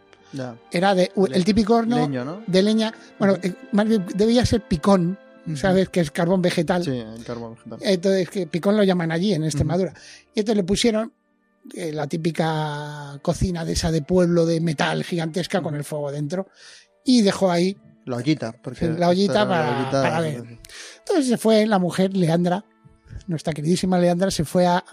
Era 0.71 0.93
de 0.95 1.11
Le- 1.15 1.37
el 1.37 1.45
típico 1.45 1.75
horno 1.75 1.95
Leño, 1.97 2.25
¿no? 2.25 2.41
de 2.45 2.61
leña. 2.63 2.93
Bueno, 3.19 3.37
eh, 3.41 3.53
más 3.71 3.87
bien 3.87 4.05
debía 4.15 4.45
ser 4.45 4.61
picón. 4.61 5.17
¿sabes? 5.55 5.89
Que 5.89 5.99
es 5.99 6.09
carbón 6.09 6.41
vegetal. 6.41 6.83
Sí, 6.83 6.89
el 6.89 7.23
carbón 7.23 7.53
vegetal. 7.53 7.77
Entonces, 7.83 8.27
que 8.31 8.47
picón 8.47 8.75
lo 8.75 8.83
llaman 8.83 9.11
allí, 9.11 9.31
en 9.31 9.43
Extremadura. 9.43 9.93
Y 10.33 10.39
entonces 10.39 10.57
le 10.57 10.63
pusieron 10.63 11.13
eh, 11.75 11.91
la 11.93 12.07
típica 12.07 13.19
cocina 13.21 13.63
de 13.63 13.73
esa 13.73 13.91
de 13.91 14.01
pueblo 14.01 14.47
de 14.47 14.59
metal 14.59 15.03
gigantesca 15.03 15.61
con 15.61 15.75
el 15.75 15.83
fuego 15.83 16.11
dentro. 16.11 16.47
Y 17.05 17.21
dejó 17.21 17.49
ahí. 17.49 17.77
La 18.05 18.17
ollita. 18.17 18.51
Porque 18.61 18.87
La 18.89 19.07
ollita 19.09 19.47
para- 19.47 19.71
la 19.71 19.77
ollita- 19.79 20.01
para 20.03 20.19
ver. 20.21 20.43
Entonces 20.99 21.27
se 21.27 21.37
fue 21.37 21.65
la 21.65 21.79
mujer, 21.79 22.15
Leandra, 22.17 22.65
nuestra 23.27 23.53
queridísima 23.53 23.97
Leandra, 23.97 24.29
se 24.31 24.43
fue 24.45 24.65
a 24.67 24.83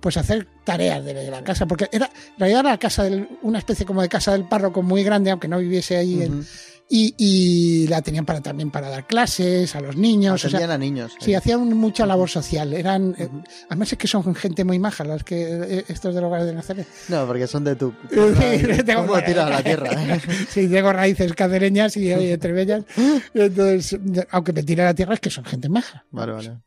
pues 0.00 0.16
a 0.16 0.20
hacer 0.20 0.46
tareas 0.64 1.02
de, 1.04 1.30
la 1.30 1.42
casa, 1.42 1.64
porque 1.66 1.88
era, 1.90 2.06
en 2.06 2.38
realidad 2.38 2.60
era 2.60 2.70
la 2.70 2.78
casa 2.78 3.04
del- 3.04 3.26
una 3.42 3.58
especie 3.58 3.86
como 3.86 4.02
de 4.02 4.08
casa 4.08 4.32
del 4.32 4.46
párroco 4.46 4.82
muy 4.82 5.02
grande, 5.02 5.30
aunque 5.30 5.48
no 5.48 5.58
viviese 5.58 5.96
ahí, 5.96 6.22
en-. 6.22 6.44
Y, 6.88 7.14
y 7.16 7.86
la 7.88 8.02
tenían 8.02 8.24
para 8.26 8.40
también 8.40 8.70
para 8.70 8.88
dar 8.90 9.06
clases 9.06 9.74
a 9.74 9.80
los 9.80 9.96
niños. 9.96 10.44
o 10.44 10.48
sea, 10.50 10.72
a 10.72 10.78
niños. 10.78 11.12
Sí, 11.18 11.30
ahí. 11.30 11.34
hacían 11.36 11.66
mucha 11.76 12.04
labor 12.06 12.28
social. 12.28 12.72
Eran, 12.74 13.14
eh, 13.18 13.28
además 13.68 13.92
es 13.92 13.98
que 13.98 14.06
son 14.06 14.34
gente 14.34 14.64
muy 14.64 14.78
maja 14.78 15.02
los 15.04 15.24
que 15.24 15.42
eh, 15.78 15.84
estos 15.88 16.14
del 16.14 16.24
hogar 16.24 16.44
de 16.44 16.52
Nazaret. 16.54 16.86
No, 17.08 17.26
porque 17.26 17.46
son 17.46 17.64
de 17.64 17.74
tu. 17.76 17.92
Tengo- 18.10 19.06
¿Cómo 19.06 19.22
tiras 19.22 19.46
a 19.46 19.50
la 19.50 19.62
tierra? 19.62 19.90
Sí, 20.50 20.68
tengo 20.68 20.92
raíces 20.92 21.32
cacereñas 21.32 21.96
y 21.96 22.12
oye, 22.12 22.32
entre 22.34 22.52
bellas. 22.52 22.84
Entonces, 23.32 23.98
aunque 24.30 24.52
me 24.52 24.62
tire 24.62 24.82
a 24.82 24.86
la 24.86 24.94
tierra 24.94 25.14
es 25.14 25.20
que 25.20 25.30
son 25.30 25.44
gente 25.44 25.68
maja. 25.68 26.04
vale, 26.10 26.32
vale. 26.32 26.58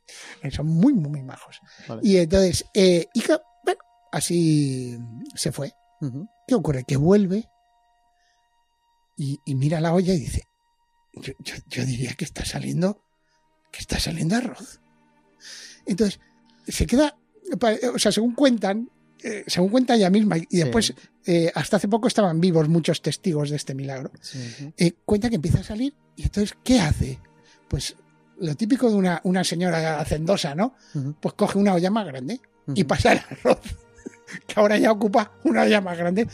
Eh, 0.43 0.51
Son 0.51 0.65
muy, 0.65 0.93
muy, 0.93 1.09
muy 1.09 1.23
majos. 1.23 1.59
vale. 1.87 2.01
Y 2.03 2.17
entonces, 2.17 2.65
eh, 2.73 3.07
y 3.13 3.21
que, 3.21 3.37
bueno, 3.63 3.79
así 4.11 4.97
se 5.35 5.51
fue. 5.51 5.73
¿Qué 6.47 6.55
ocurre? 6.55 6.83
Que 6.87 6.95
vuelve 6.97 7.49
y, 9.17 9.39
y 9.45 9.55
mira 9.55 9.81
la 9.81 9.93
olla 9.93 10.13
y 10.13 10.19
dice, 10.19 10.43
yo, 11.13 11.33
yo- 11.39 11.55
yo 11.69 11.85
diría 11.85 12.13
que 12.13 12.23
está 12.25 12.45
saliendo, 12.45 13.01
que 13.71 13.79
está 13.79 13.99
saliendo 13.99 14.35
arroz. 14.35 14.79
Entonces, 15.85 16.19
se 16.67 16.85
queda, 16.85 17.17
pa- 17.59 17.75
o 17.93 17.99
sea, 17.99 18.11
según 18.11 18.33
cuentan, 18.35 18.89
eh, 19.23 19.43
según 19.47 19.69
cuenta 19.69 19.95
ella 19.95 20.09
misma, 20.09 20.37
y 20.37 20.41
Sí. 20.41 20.57
después, 20.57 20.93
eh, 21.25 21.51
hasta 21.55 21.77
hace 21.77 21.87
poco 21.87 22.07
estaban 22.07 22.39
vivos 22.39 22.69
muchos 22.69 23.01
testigos 23.01 23.49
de 23.49 23.55
este 23.55 23.73
milagro, 23.73 24.11
Sí, 24.21 24.39
eh, 24.77 24.93
cuenta 25.05 25.29
que 25.29 25.35
empieza 25.35 25.59
a 25.59 25.63
salir 25.63 25.95
y 26.15 26.23
entonces, 26.23 26.55
¿qué 26.63 26.79
hace? 26.79 27.19
Pues 27.67 27.95
lo 28.39 28.55
típico 28.55 28.89
de 28.89 28.95
una, 28.95 29.19
una 29.23 29.43
señora 29.43 29.99
hacendosa, 29.99 30.53
¿no? 30.53 30.75
Pues 31.19 31.33
coge 31.33 31.57
una 31.57 31.73
olla 31.73 31.89
más 31.89 32.05
grande 32.05 32.39
y 32.75 32.83
pasa 32.83 33.13
el 33.13 33.19
arroz, 33.19 33.59
que 34.47 34.59
ahora 34.59 34.77
ya 34.77 34.91
ocupa 34.91 35.31
una 35.43 35.63
olla 35.63 35.81
más 35.81 35.97
grande, 35.97 36.27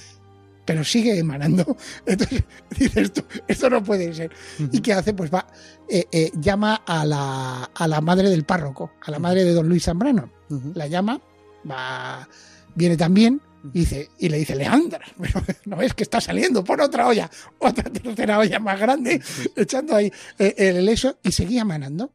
pero 0.65 0.83
sigue 0.83 1.17
emanando. 1.17 1.77
Entonces 2.05 2.43
dices 2.77 3.13
tú, 3.13 3.23
esto 3.47 3.69
no 3.69 3.83
puede 3.83 4.13
ser. 4.13 4.31
¿Y 4.71 4.79
qué 4.79 4.93
hace? 4.93 5.13
Pues 5.13 5.33
va, 5.33 5.47
eh, 5.89 6.05
eh, 6.11 6.31
llama 6.39 6.83
a 6.85 7.05
la, 7.05 7.69
a 7.73 7.87
la 7.87 8.01
madre 8.01 8.29
del 8.29 8.45
párroco, 8.45 8.93
a 9.05 9.11
la 9.11 9.19
madre 9.19 9.43
de 9.43 9.53
don 9.53 9.67
Luis 9.67 9.83
Zambrano. 9.83 10.31
La 10.75 10.87
llama, 10.87 11.21
va, 11.69 12.27
viene 12.75 12.97
también 12.97 13.41
y, 13.63 13.79
dice, 13.79 14.09
y 14.19 14.29
le 14.29 14.37
dice, 14.37 14.55
Leandra, 14.55 15.05
pero 15.19 15.41
no 15.65 15.81
es 15.81 15.93
que 15.93 16.03
está 16.03 16.19
saliendo 16.19 16.63
por 16.63 16.81
otra 16.81 17.07
olla, 17.07 17.29
otra 17.59 17.89
tercera 17.89 18.39
olla 18.39 18.59
más 18.59 18.79
grande, 18.79 19.21
echando 19.55 19.95
ahí 19.95 20.11
eh, 20.37 20.55
el 20.57 20.89
eso 20.89 21.17
y 21.23 21.31
seguía 21.31 21.61
emanando. 21.61 22.13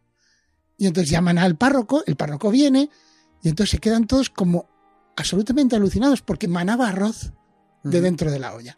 Y 0.76 0.87
entonces 0.87 1.11
llaman 1.11 1.38
al 1.38 1.57
párroco, 1.57 2.05
el 2.07 2.14
párroco 2.14 2.50
viene 2.50 2.88
y 3.43 3.49
entonces 3.49 3.73
se 3.73 3.78
quedan 3.78 4.07
todos 4.07 4.31
como 4.31 4.69
absolutamente 5.17 5.75
alucinados 5.75 6.23
porque 6.23 6.47
manaba 6.47 6.88
arroz 6.88 7.33
de 7.85 8.00
dentro 8.00 8.30
de 8.30 8.38
la 8.38 8.54
olla. 8.54 8.75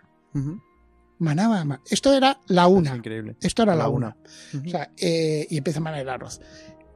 Manaba, 1.19 1.65
ma- 1.65 1.83
esto 1.91 2.13
era 2.15 2.41
la 2.47 2.67
una. 2.67 2.93
Es 2.93 2.97
increíble. 2.99 3.37
Esto 3.43 3.63
era 3.63 3.75
la, 3.77 3.83
La 3.85 3.89
una. 3.91 4.17
una. 4.55 4.63
O 4.67 4.71
sea, 4.71 4.91
eh, 4.97 5.47
y 5.51 5.59
empieza 5.59 5.79
a 5.79 5.83
manar 5.83 6.01
el 6.01 6.09
arroz. 6.09 6.41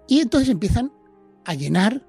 Y 0.08 0.20
entonces 0.20 0.48
empiezan 0.48 0.92
a 1.44 1.54
llenar 1.54 2.06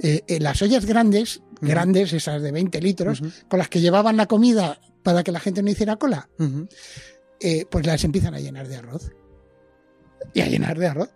eh, 0.00 0.22
eh, 0.26 0.40
las 0.40 0.62
ollas 0.62 0.86
grandes, 0.86 1.42
grandes, 1.60 2.12
esas 2.12 2.40
de 2.42 2.50
20 2.52 2.80
litros, 2.80 3.22
con 3.48 3.58
las 3.58 3.68
que 3.68 3.80
llevaban 3.80 4.16
la 4.16 4.26
comida 4.26 4.80
para 5.02 5.22
que 5.22 5.32
la 5.32 5.40
gente 5.40 5.62
no 5.62 5.70
hiciera 5.70 5.96
cola, 5.96 6.28
pues 7.70 7.86
las 7.86 8.04
empiezan 8.04 8.34
a 8.34 8.40
llenar 8.40 8.66
de 8.68 8.76
arroz. 8.76 9.10
Y 10.32 10.40
a 10.40 10.46
llenar 10.46 10.78
de 10.78 10.86
arroz. 10.86 11.10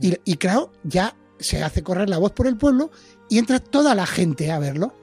Y, 0.00 0.16
y 0.24 0.36
claro, 0.36 0.72
ya 0.84 1.14
se 1.38 1.62
hace 1.62 1.82
correr 1.82 2.08
la 2.08 2.16
voz 2.18 2.32
por 2.32 2.46
el 2.46 2.56
pueblo 2.56 2.90
y 3.28 3.36
entra 3.38 3.58
toda 3.60 3.94
la 3.94 4.06
gente 4.06 4.50
a 4.50 4.58
verlo. 4.58 4.94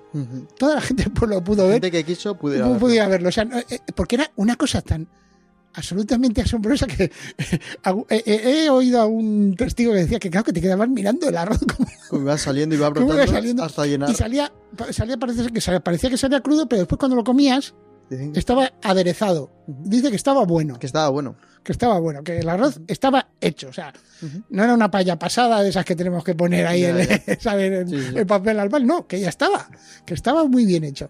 Toda 0.58 0.76
la 0.76 0.82
gente 0.88 1.04
del 1.04 1.12
pueblo 1.14 1.44
pudo 1.44 1.64
ver 1.66 1.74
Gente 1.76 1.92
que 1.92 2.04
quiso 2.04 2.36
pudiera. 2.36 2.68
no 2.68 2.78
verlo. 3.08 3.30
O 3.30 3.32
sea, 3.32 3.46
no, 3.46 3.58
eh, 3.58 3.80
porque 3.96 4.16
era 4.16 4.32
una 4.36 4.56
cosa 4.56 4.82
tan 4.82 5.08
absolutamente 5.76 6.40
asombrosa 6.42 6.86
que 6.86 7.12
he, 8.10 8.24
he- 8.66 8.70
oído 8.70 9.02
a 9.02 9.08
un 9.08 9.56
testigo 9.58 9.92
que 9.92 10.00
decía 10.00 10.20
que 10.20 10.30
claro 10.30 10.44
que 10.44 10.54
te 10.54 10.62
quedabas 10.62 10.88
mirando 10.88 11.28
el 11.28 11.36
arroz 11.36 11.60
como, 11.76 11.90
Como 12.10 12.22
iba 12.22 12.38
saliendo 12.38 12.76
y 12.76 12.78
iba 12.78 12.90
brotando 12.90 13.16
iba 13.24 13.26
saliendo 13.28 13.64
hasta 13.64 13.86
llenar. 13.88 14.10
y 14.12 14.14
salía 14.14 14.52
salía 14.92 15.18
parece 15.18 15.42
ser 15.44 15.52
que 15.52 15.62
salía- 15.62 15.80
parecía 15.80 16.12
que 16.12 16.18
salía 16.18 16.42
crudo 16.42 16.68
pero 16.70 16.82
después 16.82 17.00
cuando 17.00 17.16
lo 17.16 17.24
comías 17.24 17.74
estaba 18.36 18.72
aderezado 18.84 19.52
dice 19.68 20.10
que 20.10 20.16
estaba 20.16 20.44
bueno 20.46 20.78
que 20.80 20.86
estaba 20.86 21.10
bueno. 21.10 21.36
que 21.64 21.72
estaba 21.72 22.00
bueno 22.00 22.24
que 22.24 22.40
el 22.40 22.50
arroz 22.50 22.80
estaba 22.88 23.30
hecho 23.42 23.70
o 23.70 23.74
sea 23.74 23.94
Ujú. 24.22 24.44
no 24.50 24.64
era 24.64 24.74
una 24.74 24.92
palla 24.92 25.18
pasada 25.18 25.62
de 25.64 25.70
esas 25.70 25.86
que 25.86 25.96
tenemos 25.96 26.24
que 26.24 26.36
poner 26.36 26.68
ahí 26.68 26.82
Ya, 26.82 26.98
ya. 27.04 27.38
¿sabes? 27.40 27.72
en- 27.72 27.90
Sí, 27.90 27.98
sí. 28.12 28.18
en 28.20 28.28
papel 28.28 28.60
albal 28.60 28.86
no 28.86 29.08
que 29.08 29.20
ya 29.20 29.30
estaba 29.30 29.70
que 30.06 30.14
estaba 30.14 30.46
muy 30.46 30.66
bien 30.66 30.84
hecho 30.84 31.10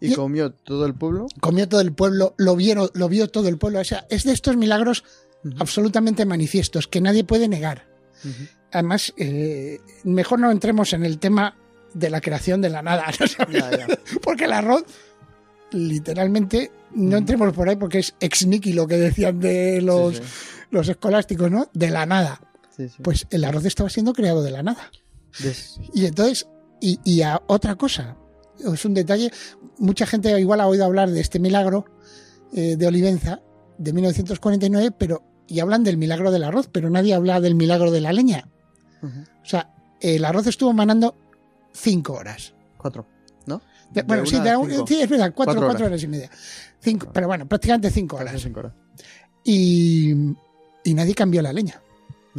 Y 0.00 0.12
Y- 0.12 0.14
comió 0.14 0.50
todo 0.52 0.86
el 0.86 0.94
pueblo. 0.94 1.26
comió 1.40 1.68
todo 1.68 1.80
el 1.82 1.92
pueblo, 1.92 2.34
lo 2.38 2.56
vieron, 2.56 2.88
lo 2.94 3.08
vio 3.10 3.28
todo 3.28 3.48
el 3.48 3.58
pueblo. 3.58 3.80
O 3.80 3.84
sea, 3.84 4.06
es 4.08 4.24
de 4.24 4.32
estos 4.32 4.56
milagros 4.56 5.04
Ujú. 5.44 5.56
absolutamente 5.60 6.24
manifiestos 6.24 6.88
que 6.88 7.02
nadie 7.02 7.22
puede 7.22 7.48
negar. 7.48 7.86
Ujú. 8.24 8.44
Además, 8.72 9.12
eh, 9.18 9.78
mejor 10.04 10.38
no 10.38 10.50
entremos 10.50 10.94
en 10.94 11.04
el 11.04 11.18
tema 11.18 11.54
de 11.92 12.08
la 12.08 12.22
creación 12.22 12.62
de 12.62 12.70
la 12.70 12.80
nada, 12.80 13.04
¿no 13.20 13.26
sabes? 13.26 13.62
Ya. 13.78 13.86
porque 14.22 14.44
el 14.46 14.52
arroz, 14.54 14.84
literalmente, 15.72 16.70
no 16.94 17.16
entremos 17.16 17.52
por 17.52 17.68
ahí 17.68 17.76
porque 17.76 17.98
es 17.98 18.14
ex 18.20 18.46
nihilo 18.46 18.86
que 18.86 18.96
decían 18.96 19.40
de 19.40 19.80
los, 19.80 20.16
Sí, 20.16 20.22
los 20.70 20.88
escolásticos, 20.88 21.50
¿no? 21.50 21.68
De 21.72 21.90
la 21.90 22.06
nada. 22.06 22.40
sí. 22.76 22.86
Pues 23.02 23.26
el 23.30 23.44
arroz 23.44 23.64
estaba 23.64 23.90
siendo 23.90 24.12
creado 24.12 24.42
de 24.42 24.50
la 24.50 24.62
nada. 24.62 24.90
Y 25.94 26.06
entonces, 26.06 26.48
y, 26.80 26.98
y 27.04 27.22
a 27.22 27.40
otra 27.46 27.76
cosa, 27.76 28.16
es 28.58 28.84
un 28.84 28.94
detalle, 28.94 29.30
mucha 29.78 30.06
gente 30.06 30.38
igual 30.40 30.60
ha 30.60 30.66
oído 30.66 30.84
hablar 30.84 31.10
de 31.10 31.20
este 31.20 31.38
milagro 31.38 31.84
eh, 32.52 32.76
de 32.76 32.86
Olivenza 32.86 33.40
de 33.78 33.92
1949, 33.92 34.94
pero 34.98 35.22
y 35.46 35.60
hablan 35.60 35.82
del 35.82 35.96
milagro 35.96 36.30
del 36.30 36.44
arroz, 36.44 36.68
pero 36.70 36.90
nadie 36.90 37.14
habla 37.14 37.40
del 37.40 37.54
milagro 37.56 37.90
de 37.90 38.00
la 38.00 38.12
leña. 38.12 38.48
O 39.02 39.46
sea, 39.46 39.72
el 40.00 40.24
arroz 40.24 40.46
estuvo 40.46 40.72
manando 40.72 41.16
cinco 41.72 42.12
horas. 42.12 42.54
Cuatro. 42.76 43.06
De- 43.92 44.02
bueno, 44.02 44.24
sí, 44.26 44.38
de 44.40 44.84
sí, 44.86 45.00
es 45.02 45.08
verdad, 45.08 45.32
cuatro, 45.34 45.54
Cuatro 45.54 45.60
cuatro 45.66 45.86
horas. 45.86 45.92
horas. 45.92 46.02
y 46.02 46.08
media. 46.08 46.30
Cinco, 46.80 47.10
pero 47.12 47.26
bueno, 47.26 47.46
prácticamente 47.48 47.90
cinco 47.90 48.16
horas. 48.16 48.40
cinco 48.40 48.60
horas. 48.60 48.72
Y, 49.44 50.12
y 50.84 50.94
nadie 50.94 51.14
cambió 51.14 51.42
la 51.42 51.52
leña. 51.52 51.80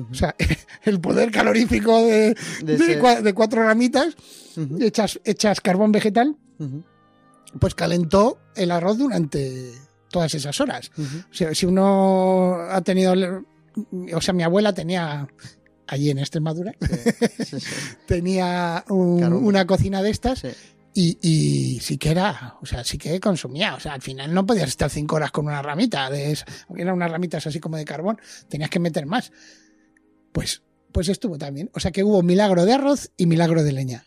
O 0.10 0.14
sea, 0.14 0.36
el 0.84 1.00
poder 1.02 1.32
calorífico 1.32 1.98
de, 2.06 2.36
De 2.64 2.64
de 2.64 2.74
ese- 2.76 3.02
cua- 3.02 3.22
de 3.22 3.34
cuatro 3.34 3.64
ramitas 3.64 4.16
Ujú. 4.56 4.78
hechas, 4.82 5.20
hechas 5.26 5.60
carbón 5.62 5.92
vegetal, 5.92 6.38
pues 7.60 7.76
calentó 7.76 8.40
el 8.56 8.72
arroz 8.72 8.98
durante 8.98 9.72
todas 10.10 10.34
esas 10.34 10.60
horas. 10.62 10.92
O 10.98 11.34
sea, 11.34 11.54
si 11.54 11.66
uno 11.66 12.56
ha 12.70 12.82
tenido, 12.82 13.14
o 14.14 14.22
sea, 14.22 14.34
mi 14.34 14.44
abuela 14.44 14.74
tenía 14.74 15.28
allí 15.88 16.10
en 16.10 16.20
Extremadura, 16.20 16.72
Sí, 16.80 17.44
sí, 17.46 17.60
sí. 17.60 17.68
tenía 18.08 18.86
un- 18.90 19.24
una 19.34 19.68
cocina 19.68 20.02
de 20.02 20.10
estas 20.12 20.40
Sí. 20.40 20.50
Y, 20.94 21.18
y 21.22 21.80
sí 21.80 21.98
que 21.98 22.10
era, 22.12 22.58
o 22.62 22.66
sea, 22.66 22.84
sí 22.84 22.98
que 22.98 23.20
consumía. 23.20 23.76
O 23.76 23.80
sea, 23.80 23.94
al 23.94 24.02
final 24.02 24.34
no 24.34 24.46
podías 24.46 24.70
estar 24.70 24.90
cinco 24.90 25.16
horas 25.16 25.32
con 25.32 25.46
una 25.46 25.62
ramita, 25.62 26.10
de 26.10 26.32
esa- 26.32 26.46
aunque 26.68 26.82
eran 26.84 26.96
unas 26.96 27.12
ramitas 27.12 27.46
así 27.48 27.60
como 27.60 27.78
de 27.78 27.86
carbón, 27.86 28.20
tenías 28.50 28.70
que 28.70 28.80
meter 28.80 29.06
más. 29.06 29.32
Pues, 30.32 30.64
pues 30.92 31.10
estuvo 31.10 31.38
también. 31.38 31.70
O 31.74 31.80
sea 31.80 31.92
que 31.92 32.04
hubo 32.04 32.22
milagro 32.24 32.66
de 32.66 32.74
arroz 32.74 33.12
y 33.18 33.26
milagro 33.26 33.64
de 33.64 33.72
leña. 33.72 34.06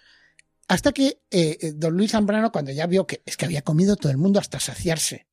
Hasta 0.69 0.93
que 0.93 1.21
eh, 1.31 1.59
eh, 1.61 1.73
don 1.75 1.95
Luis 1.97 2.13
Zambrano, 2.13 2.51
cuando 2.51 2.73
ya 2.73 2.87
vio 2.87 3.07
que 3.07 3.23
es 3.27 3.37
que 3.37 3.45
había 3.45 3.63
comido 3.63 3.97
todo 3.97 4.11
el 4.11 4.19
mundo 4.19 4.41
hasta 4.41 4.61
saciarse. 4.61 5.27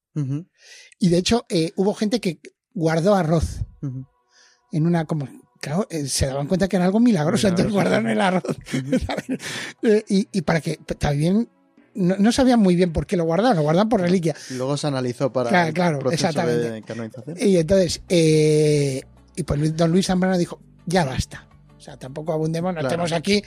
Y 1.00 1.08
de 1.08 1.18
hecho, 1.18 1.46
eh, 1.48 1.72
hubo 1.78 1.94
gente 1.94 2.20
que 2.20 2.40
guardó 2.74 3.16
arroz 3.16 3.62
en 4.74 4.86
una 4.86 5.06
como 5.06 5.28
claro, 5.62 5.88
eh, 5.90 6.08
se 6.08 6.26
daban 6.26 6.48
cuenta 6.48 6.68
que 6.68 6.76
era 6.76 6.86
algo 6.86 7.00
milagroso, 7.00 7.48
entonces 7.48 7.72
Milagroso. 7.74 7.90
guardaron 8.02 8.10
el 8.12 8.20
arroz. 8.22 8.58
Eh, 9.84 10.04
y, 10.10 10.28
y 10.32 10.42
para 10.42 10.60
que 10.60 10.78
también 11.00 11.48
no, 11.94 12.16
no 12.18 12.32
sabían 12.32 12.60
muy 12.60 12.76
bien 12.76 12.92
por 12.94 13.06
qué 13.06 13.16
lo 13.18 13.24
guardaban, 13.24 13.56
lo 13.58 13.64
guardaban 13.64 13.88
por 13.90 14.02
reliquia. 14.02 14.36
Luego 14.52 14.76
se 14.78 14.88
analizó 14.88 15.32
para 15.32 15.50
Claro, 15.50 15.68
el 15.70 15.74
claro, 15.74 16.00
proceso 16.00 16.28
exactamente. 16.28 16.70
de 16.72 16.82
canonización. 16.82 17.38
Y 17.40 17.58
entonces, 17.58 18.02
eh, 18.10 19.02
y 19.36 19.44
pues 19.44 19.76
don 19.78 19.92
Luis 19.92 20.08
Zambrano 20.08 20.38
dijo, 20.38 20.60
ya 20.86 21.06
basta. 21.06 21.48
O 21.82 21.84
sea, 21.84 21.98
tampoco 21.98 22.32
abundemos, 22.32 22.70
no 22.76 22.80
Claro. 22.80 22.90
estemos 22.90 23.12
aquí. 23.12 23.42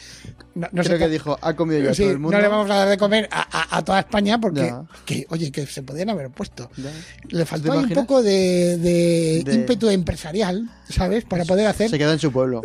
No, 0.56 0.66
no 0.72 0.82
Creo 0.82 0.84
sé 0.84 0.98
que 0.98 1.08
dijo, 1.08 1.38
ha 1.40 1.54
comido 1.54 1.80
ya 1.84 1.94
sí, 1.94 2.02
todo 2.02 2.10
el 2.10 2.18
mundo. 2.18 2.36
no 2.36 2.42
le 2.42 2.48
vamos 2.48 2.68
a 2.68 2.74
dar 2.74 2.88
de 2.88 2.98
comer 2.98 3.28
a, 3.30 3.42
a- 3.42 3.78
a 3.78 3.84
toda 3.84 4.00
España 4.00 4.40
porque, 4.40 4.74
que, 5.06 5.24
oye, 5.30 5.52
que 5.52 5.64
se 5.66 5.84
podían 5.84 6.10
haber 6.10 6.30
puesto. 6.30 6.68
Ya. 6.76 6.90
Le 7.28 7.46
faltó 7.46 7.70
¿Te 7.70 7.78
ahí 7.78 7.84
un 7.84 7.90
poco 7.90 8.24
de, 8.24 8.76
de 8.78 9.42
De- 9.44 9.54
ímpetu 9.54 9.88
empresarial, 9.88 10.68
¿sabes? 10.88 11.24
Para 11.26 11.44
poder 11.44 11.68
hacer 11.68 11.88
Se 11.90 11.96
queda 11.96 12.12
en 12.12 12.18
su 12.18 12.32
pueblo. 12.32 12.60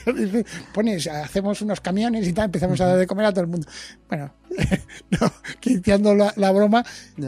Pones, 0.74 1.06
hacemos 1.06 1.62
unos 1.62 1.80
camiones 1.80 2.28
y 2.28 2.34
tal, 2.34 2.44
empezamos 2.46 2.78
a 2.82 2.86
dar 2.86 2.98
de 2.98 3.06
comer 3.06 3.24
a 3.24 3.30
todo 3.32 3.40
el 3.42 3.46
mundo. 3.50 3.66
Bueno, 4.10 4.30
no, 5.20 5.32
quitando 5.60 6.14
la, 6.14 6.34
la 6.36 6.50
broma, 6.52 6.84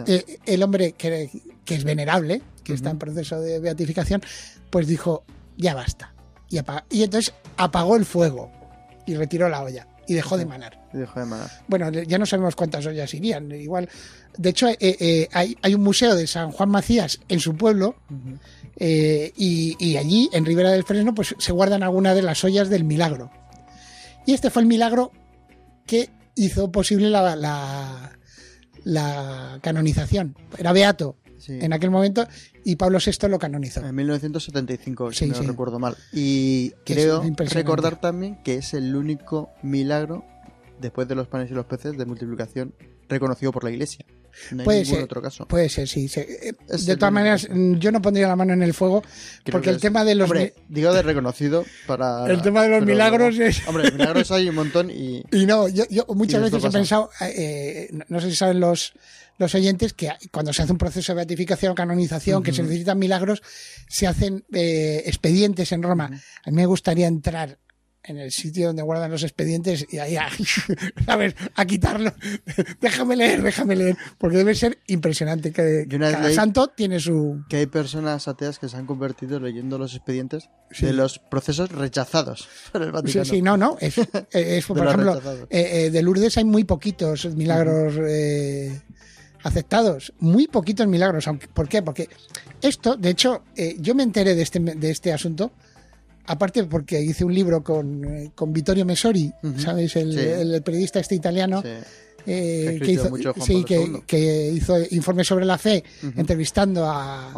eh, 0.07 0.39
el 0.45 0.63
hombre 0.63 0.93
que, 0.93 1.31
que 1.65 1.75
es 1.77 1.85
venerable, 1.85 2.43
que 2.63 2.75
está 2.75 2.91
en 2.91 2.99
proceso 2.99 3.41
de 3.41 3.59
beatificación, 3.59 4.23
pues 4.69 4.87
dijo, 4.87 5.25
ya 5.57 5.75
basta. 5.75 6.13
Y, 6.51 6.59
entonces 7.03 7.33
apagó 7.57 7.97
el 7.97 8.05
fuego 8.05 8.51
y 9.07 9.15
retiró 9.15 9.49
la 9.49 9.63
olla 9.63 9.87
y 10.07 10.15
dejó 10.15 10.37
de 10.37 10.45
manar. 10.45 10.79
Y 10.93 10.99
dejó 10.99 11.21
de 11.21 11.27
manar. 11.27 11.49
Bueno, 11.69 11.91
ya 11.91 12.19
no 12.19 12.27
sabemos 12.27 12.57
cuántas 12.57 12.85
ollas 12.85 13.15
irían. 13.15 13.53
Igual, 13.53 13.89
de 14.37 14.51
hecho, 14.51 14.69
eh, 14.69 14.77
eh, 14.81 15.29
hay, 15.33 15.57
hay 15.63 15.75
un 15.75 15.83
museo 15.83 16.17
de 16.17 16.27
San 16.27 16.51
Juan 16.51 16.69
Macías 16.69 17.21
en 17.29 17.39
su 17.39 17.57
pueblo 17.57 17.95
eh, 18.77 19.33
y, 19.37 19.77
y 19.79 19.97
allí, 19.97 20.29
en 20.33 20.45
Ribera 20.45 20.73
del 20.73 20.83
Fresno, 20.83 21.15
pues 21.15 21.37
se 21.39 21.53
guardan 21.53 21.85
algunas 21.85 22.17
de 22.17 22.23
las 22.23 22.43
ollas 22.43 22.69
del 22.69 22.83
milagro. 22.83 23.31
Y 24.27 24.35
este 24.35 24.51
fue 24.51 24.63
el 24.63 24.69
milagro 24.69 25.13
que 25.87 26.11
hizo 26.35 26.73
posible 26.73 27.09
la, 27.09 27.37
la, 27.37 28.19
la 28.83 29.59
canonización. 29.63 30.37
Era 30.59 30.73
beato 30.73 31.17
Sí. 31.41 31.59
en 31.61 31.73
aquel 31.73 31.91
momento 31.91 32.27
y 32.65 32.77
Pablo 32.77 32.99
VI 33.05 33.29
lo 33.29 33.39
canonizó. 33.39 33.85
En 33.85 33.95
1975, 33.95 35.13
si 35.13 35.27
Sí, 35.27 35.33
no 35.33 35.43
recuerdo 35.43 35.79
mal. 35.79 35.97
Y 36.13 36.71
creo 36.85 37.23
recordar 37.51 38.01
también 38.01 38.43
que 38.45 38.57
es 38.57 38.75
el 38.75 38.95
único 38.95 39.51
milagro, 39.63 40.25
después 40.81 41.09
de 41.09 41.15
los 41.15 41.27
panes 41.29 41.51
y 41.51 41.55
los 41.55 41.67
peces, 41.67 41.97
de 41.99 42.05
multiplicación 42.07 42.75
reconocido 43.09 43.51
por 43.53 43.65
la 43.65 43.71
Iglesia. 43.71 44.05
No 44.53 44.61
hay 44.61 44.65
Puede 44.65 44.79
ningún 44.83 44.95
ser. 44.95 45.05
otro 45.05 45.21
caso. 45.23 45.47
Puede 45.49 45.69
ser, 45.69 45.89
sí. 45.89 46.09
Eh, 46.15 46.53
De 46.87 46.97
todas 46.97 47.13
maneras, 47.13 47.47
caso. 47.49 47.59
yo 47.81 47.91
no 47.91 48.01
pondría 48.01 48.29
la 48.29 48.37
mano 48.37 48.53
en 48.53 48.63
el 48.63 48.73
fuego 48.73 49.03
Creo 49.03 49.53
porque 49.53 49.65
que 49.65 49.71
el 49.71 49.77
es- 49.77 49.83
tema 49.83 50.05
de 50.05 50.15
los... 50.15 50.31
Hombre, 50.31 50.55
digo 50.69 50.93
de 50.95 51.03
reconocido 51.03 51.65
para... 51.89 52.27
El 52.31 52.41
tema 52.41 52.63
de 52.63 52.69
los 52.69 52.79
pero 52.79 52.87
milagros 52.93 53.37
es- 53.41 53.67
Hombre, 53.67 53.91
milagros 53.91 54.31
hay 54.31 54.49
un 54.49 54.55
montón 54.55 54.89
y... 54.91 55.25
Y 55.33 55.47
no, 55.47 55.67
yo, 55.69 55.83
yo 55.91 56.07
muchas 56.15 56.43
veces 56.43 56.63
he 56.65 56.71
pensado, 56.71 57.11
eh, 57.23 57.89
no- 57.93 58.05
no 58.09 58.21
sé 58.21 58.31
si 58.31 58.37
saben 58.37 58.61
los, 58.61 58.93
los 59.41 59.55
oyentes, 59.55 59.95
que 59.95 60.11
cuando 60.31 60.53
se 60.53 60.63
hace 60.63 60.73
un 60.73 60.79
proceso 60.79 61.13
de 61.13 61.17
beatificación 61.17 61.73
o 61.73 61.75
canonización, 61.75 62.43
que 62.43 62.53
se 62.53 62.63
necesitan 62.63 62.99
milagros, 62.99 63.43
se 63.89 64.07
hacen 64.07 64.45
eh, 64.53 65.03
expedientes 65.07 65.73
en 65.73 65.83
Roma. 65.83 66.11
A 66.45 66.51
mí 66.51 66.57
me 66.57 66.67
gustaría 66.67 67.07
entrar 67.09 67.59
en 68.03 68.17
el 68.19 68.33
sitio 68.33 68.69
donde 68.69 68.83
guardan 68.83 69.11
los 69.11 69.23
expedientes 69.23 69.87
y 69.91 69.99
ahí 69.99 70.17
a, 70.19 70.29
¿sabes? 71.07 71.35
a 71.55 71.65
quitarlo. 71.65 72.13
déjame 72.81 73.17
leer, 73.17 73.43
déjame 73.43 73.77
leer, 73.77 73.97
porque 74.19 74.37
debe 74.37 74.55
ser 74.55 74.79
impresionante 74.87 75.53
que 75.53 75.87
cada 75.89 76.31
santo 76.33 76.69
tiene 76.69 77.01
su... 77.01 77.43
Que 77.49 77.57
hay 77.59 77.67
personas 77.67 78.29
ateas 78.29 78.59
que 78.59 78.69
se 78.69 78.77
han 78.77 78.85
convertido 78.87 79.41
leyendo 79.41 79.79
los 79.79 79.95
expedientes 79.95 80.51
Sí. 80.73 80.87
de 80.87 80.93
los 80.93 81.19
procesos 81.19 81.73
rechazados 81.73 82.47
por 82.71 82.83
el 82.83 82.89
Sí, 82.89 82.93
Vaticano. 82.93 83.25
sí, 83.25 83.43
no, 83.43 83.57
no. 83.57 83.77
Es, 83.81 83.97
es, 84.33 84.67
por 84.67 84.79
De 84.81 84.87
ejemplo, 84.87 85.21
eh, 85.51 85.87
eh, 85.87 85.91
de 85.91 86.03
Lourdes 86.03 86.37
hay 86.37 86.45
muy 86.45 86.63
poquitos 86.65 87.25
milagros 87.35 87.95
eh, 88.07 88.81
aceptados. 89.43 90.13
Muy 90.21 90.47
poquitos 90.47 90.87
milagros. 90.87 91.27
Aunque, 91.29 91.49
¿Por 91.49 91.69
qué? 91.69 91.83
Porque 91.83 92.09
esto, 92.63 92.97
de 92.97 93.11
hecho, 93.11 93.43
eh, 93.57 93.77
yo 93.81 93.95
me 93.95 94.03
enteré 94.03 94.35
de 94.35 94.43
este, 94.43 94.61
de 94.61 94.91
este 94.91 95.13
asunto. 95.13 95.53
Aparte 96.27 96.65
porque 96.65 97.01
hice 97.01 97.25
un 97.25 97.35
libro 97.35 97.65
con, 97.65 98.05
eh, 98.05 98.31
con 98.35 98.53
Vittorio 98.53 98.85
Mesori, 98.85 99.33
Ujú. 99.43 99.59
¿sabes? 99.59 99.97
El, 99.97 100.13
Sí. 100.13 100.19
el 100.21 100.63
periodista 100.63 101.01
este 101.01 101.15
italiano 101.17 101.61
Sí. 101.63 101.69
eh, 102.27 102.79
Que 102.85 102.93
hizo, 102.93 103.11
sí, 103.45 103.65
que, 103.65 104.03
que 104.07 104.61
informes 104.91 105.27
sobre 105.27 105.45
la 105.47 105.57
fe, 105.59 105.83
entrevistando 106.17 106.87
a, 106.87 107.33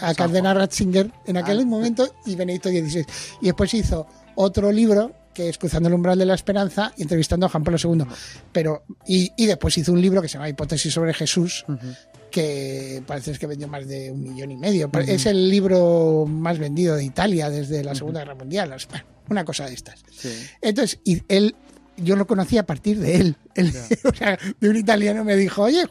a, 0.00 0.14
Cardenal. 0.14 0.56
Ratzinger 0.58 1.10
en 1.26 1.38
aquel 1.38 1.60
Ah. 1.60 1.64
momento 1.64 2.14
y 2.26 2.36
Benedicto 2.36 2.68
XVI. 2.68 3.04
Y 3.40 3.46
después 3.46 3.72
hizo 3.74 4.06
otro 4.36 4.70
libro 4.72 5.12
que 5.36 5.50
es 5.50 5.58
Cruzando 5.58 5.88
el 5.88 5.94
umbral 5.94 6.18
de 6.18 6.24
la 6.24 6.34
esperanza 6.34 6.94
y 6.96 7.02
entrevistando 7.02 7.44
a 7.44 7.50
Juan 7.50 7.62
Pablo 7.62 7.78
II. 7.82 8.06
Pero, 8.52 8.84
y, 9.06 9.30
y 9.36 9.44
después 9.44 9.76
hizo 9.76 9.92
un 9.92 10.00
libro 10.00 10.22
que 10.22 10.28
se 10.28 10.34
llama 10.34 10.48
Hipótesis 10.48 10.94
sobre 10.94 11.12
Jesús, 11.12 11.66
que 12.30 13.02
parece 13.06 13.34
que 13.34 13.46
vendió 13.46 13.68
más 13.68 13.86
de 13.86 14.10
un 14.10 14.22
millón 14.22 14.50
y 14.50 14.56
medio. 14.56 14.90
Es 15.06 15.26
el 15.26 15.50
libro 15.50 16.24
más 16.26 16.58
vendido 16.58 16.96
de 16.96 17.04
Italia 17.04 17.50
desde 17.50 17.84
la 17.84 17.94
Segunda 17.94 18.20
Guerra 18.20 18.34
Mundial. 18.34 18.74
Una 19.28 19.44
cosa 19.44 19.66
de 19.66 19.74
estas. 19.74 20.00
Sí. 20.10 20.30
Entonces, 20.62 21.00
y 21.04 21.20
él 21.28 21.54
yo 21.96 22.16
lo 22.16 22.26
conocí 22.26 22.58
a 22.58 22.66
partir 22.66 22.98
de 22.98 23.16
él. 23.16 23.36
Él- 23.54 23.72
o 24.04 24.14
sea, 24.14 24.38
de 24.60 24.68
un 24.68 24.76
italiano 24.76 25.24
me 25.24 25.36
dijo, 25.36 25.62
oye, 25.62 25.84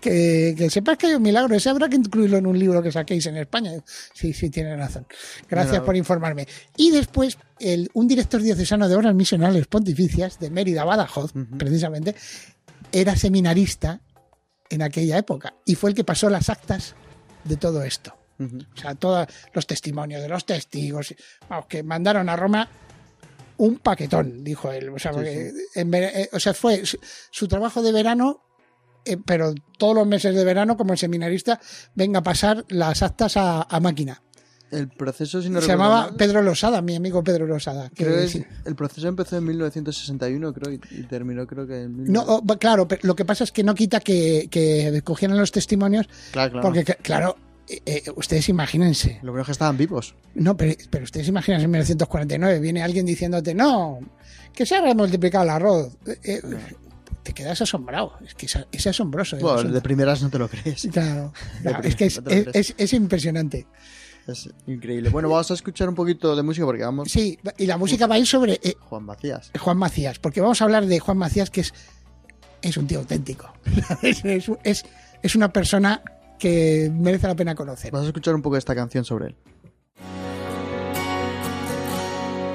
que, 0.00 0.54
que 0.56 0.68
sepas 0.70 0.98
que 0.98 1.06
hay 1.06 1.14
un 1.14 1.22
milagro, 1.22 1.54
ese 1.54 1.70
habrá 1.70 1.88
que 1.88 1.96
incluirlo 1.96 2.36
en 2.36 2.46
un 2.46 2.58
libro 2.58 2.82
que 2.82 2.92
saquéis 2.92 3.24
en 3.26 3.36
España. 3.36 3.72
Sí, 4.12 4.32
sí, 4.32 4.50
tiene 4.50 4.76
razón. 4.76 5.06
Gracias 5.48 5.80
por 5.82 5.96
informarme. 5.96 6.46
Y 6.76 6.90
después, 6.90 7.38
el, 7.58 7.90
un 7.94 8.06
director 8.08 8.42
diocesano 8.42 8.88
de 8.88 8.94
obras 8.96 9.14
misionales 9.14 9.66
pontificias 9.66 10.38
de 10.38 10.50
Mérida, 10.50 10.84
Badajoz, 10.84 11.32
precisamente, 11.58 12.14
era 12.92 13.16
seminarista 13.16 14.00
en 14.70 14.82
aquella 14.82 15.16
época 15.18 15.54
y 15.64 15.74
fue 15.76 15.90
el 15.90 15.96
que 15.96 16.04
pasó 16.04 16.28
las 16.28 16.50
actas 16.50 16.94
de 17.44 17.56
todo 17.56 17.82
esto. 17.82 18.14
O 18.40 18.80
sea, 18.80 18.94
todos 18.94 19.26
los 19.52 19.66
testimonios 19.66 20.22
de 20.22 20.28
los 20.28 20.46
testigos, 20.46 21.14
vamos, 21.48 21.66
que 21.66 21.82
mandaron 21.82 22.28
a 22.28 22.36
Roma 22.36 22.68
un 23.58 23.78
paquetón, 23.78 24.42
dijo 24.42 24.72
él. 24.72 24.88
O 24.88 24.98
sea, 24.98 25.12
porque 25.12 25.52
en 25.74 25.90
ver- 25.90 26.12
eh, 26.14 26.28
o 26.32 26.40
sea 26.40 26.54
fue 26.54 26.86
su, 26.86 26.98
su 27.30 27.46
trabajo 27.46 27.82
de 27.82 27.92
verano, 27.92 28.40
eh, 29.04 29.16
pero 29.24 29.54
todos 29.78 29.94
los 29.94 30.06
meses 30.06 30.34
de 30.34 30.44
verano, 30.44 30.76
como 30.76 30.92
el 30.92 30.98
seminarista, 30.98 31.60
venga 31.94 32.20
a 32.20 32.22
pasar 32.22 32.64
las 32.68 33.02
actas 33.02 33.36
a, 33.36 33.62
a 33.62 33.80
máquina. 33.80 34.22
El 34.70 34.88
proceso, 34.88 35.40
si 35.40 35.48
no 35.48 35.62
Se 35.62 35.68
llamaba 35.68 36.08
mal, 36.08 36.16
Pedro 36.16 36.42
Losada, 36.42 36.82
mi 36.82 36.94
amigo 36.94 37.24
Pedro 37.24 37.46
Losada. 37.46 37.90
creo 37.94 38.28
sí. 38.28 38.44
el 38.66 38.76
proceso 38.76 39.08
empezó 39.08 39.38
en 39.38 39.44
1961, 39.46 40.52
creo, 40.52 40.74
y, 40.74 40.80
y 40.90 41.02
terminó 41.04 41.46
creo 41.46 41.66
que 41.66 41.84
en... 41.84 41.96
19... 42.04 42.12
No, 42.12 42.22
oh, 42.22 42.58
claro, 42.58 42.86
pero 42.86 43.00
lo 43.04 43.16
que 43.16 43.24
pasa 43.24 43.44
es 43.44 43.52
que 43.52 43.64
no 43.64 43.74
quita 43.74 44.00
que, 44.00 44.48
que 44.50 45.00
cogieran 45.02 45.38
los 45.38 45.52
testimonios, 45.52 46.06
claro, 46.32 46.52
claro. 46.52 46.62
porque, 46.68 46.84
claro, 46.96 47.36
eh, 47.68 47.82
eh, 47.86 48.02
ustedes 48.16 48.48
imagínense, 48.48 49.18
Lo 49.22 49.32
bueno 49.32 49.42
es 49.42 49.46
que 49.46 49.52
estaban 49.52 49.76
vivos. 49.76 50.14
No, 50.34 50.56
pero, 50.56 50.74
pero 50.90 51.04
ustedes 51.04 51.28
imaginan 51.28 51.60
en 51.60 51.70
1949, 51.70 52.60
viene 52.60 52.82
alguien 52.82 53.04
diciéndote, 53.06 53.54
no, 53.54 53.98
que 54.54 54.64
se 54.66 54.76
ha 54.76 54.80
remultiplicado 54.80 55.44
el 55.44 55.50
arroz. 55.50 55.96
Eh, 56.24 56.40
Te 57.22 57.32
quedas 57.34 57.60
asombrado, 57.60 58.14
es 58.26 58.34
que 58.34 58.46
es, 58.46 58.58
es 58.72 58.86
asombroso. 58.86 59.36
Bueno, 59.36 59.58
asunto. 59.58 59.74
de 59.74 59.80
primeras 59.82 60.22
no 60.22 60.30
te 60.30 60.38
lo 60.38 60.48
crees. 60.48 60.88
Claro, 60.92 61.32
es 61.82 61.94
que 61.96 62.06
es, 62.06 62.22
no 62.22 62.30
es- 62.30 62.46
es- 62.54 62.74
es 62.78 62.92
impresionante. 62.94 63.66
Es 64.26 64.48
increíble. 64.66 65.08
Bueno, 65.10 65.28
vamos 65.30 65.50
a 65.50 65.54
escuchar 65.54 65.88
un 65.88 65.94
poquito 65.94 66.34
de 66.36 66.42
música 66.42 66.64
porque 66.66 66.82
vamos... 66.84 67.10
Sí, 67.10 67.38
y 67.58 67.66
la 67.66 67.76
música 67.78 68.06
va 68.06 68.14
a 68.16 68.18
ir 68.18 68.26
sobre 68.26 68.60
eh, 68.62 68.74
Juan 68.78 69.04
Macías. 69.04 69.50
Juan 69.58 69.76
Macías, 69.78 70.18
porque 70.18 70.40
vamos 70.42 70.60
a 70.60 70.64
hablar 70.64 70.84
de 70.86 71.00
Juan 71.00 71.16
Macías, 71.18 71.48
que 71.50 71.62
es, 71.62 71.72
es 72.62 72.76
un 72.76 72.86
tío 72.86 72.98
auténtico. 73.00 73.52
es, 74.02 74.22
es- 74.24 74.50
es- 74.64 74.84
es 75.22 75.34
una 75.34 75.52
persona 75.52 76.02
que 76.38 76.90
merece 76.92 77.26
la 77.26 77.34
pena 77.34 77.54
conocer. 77.54 77.90
Vas 77.92 78.02
a 78.04 78.06
escuchar 78.06 78.34
un 78.34 78.42
poco 78.42 78.56
esta 78.56 78.74
canción 78.74 79.04
sobre 79.04 79.26
él. 79.26 79.36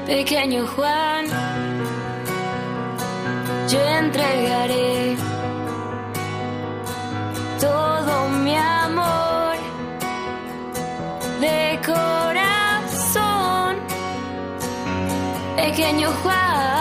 Pequeño 0.06 0.68
Juan, 0.68 1.26
yo 3.70 3.80
entregaré 3.80 5.16
todo 7.60 8.30
mi 8.44 8.56
amor 8.56 9.56
de 11.40 11.80
corazón. 11.86 13.78
Pequeño 15.56 16.12
Juan, 16.22 16.73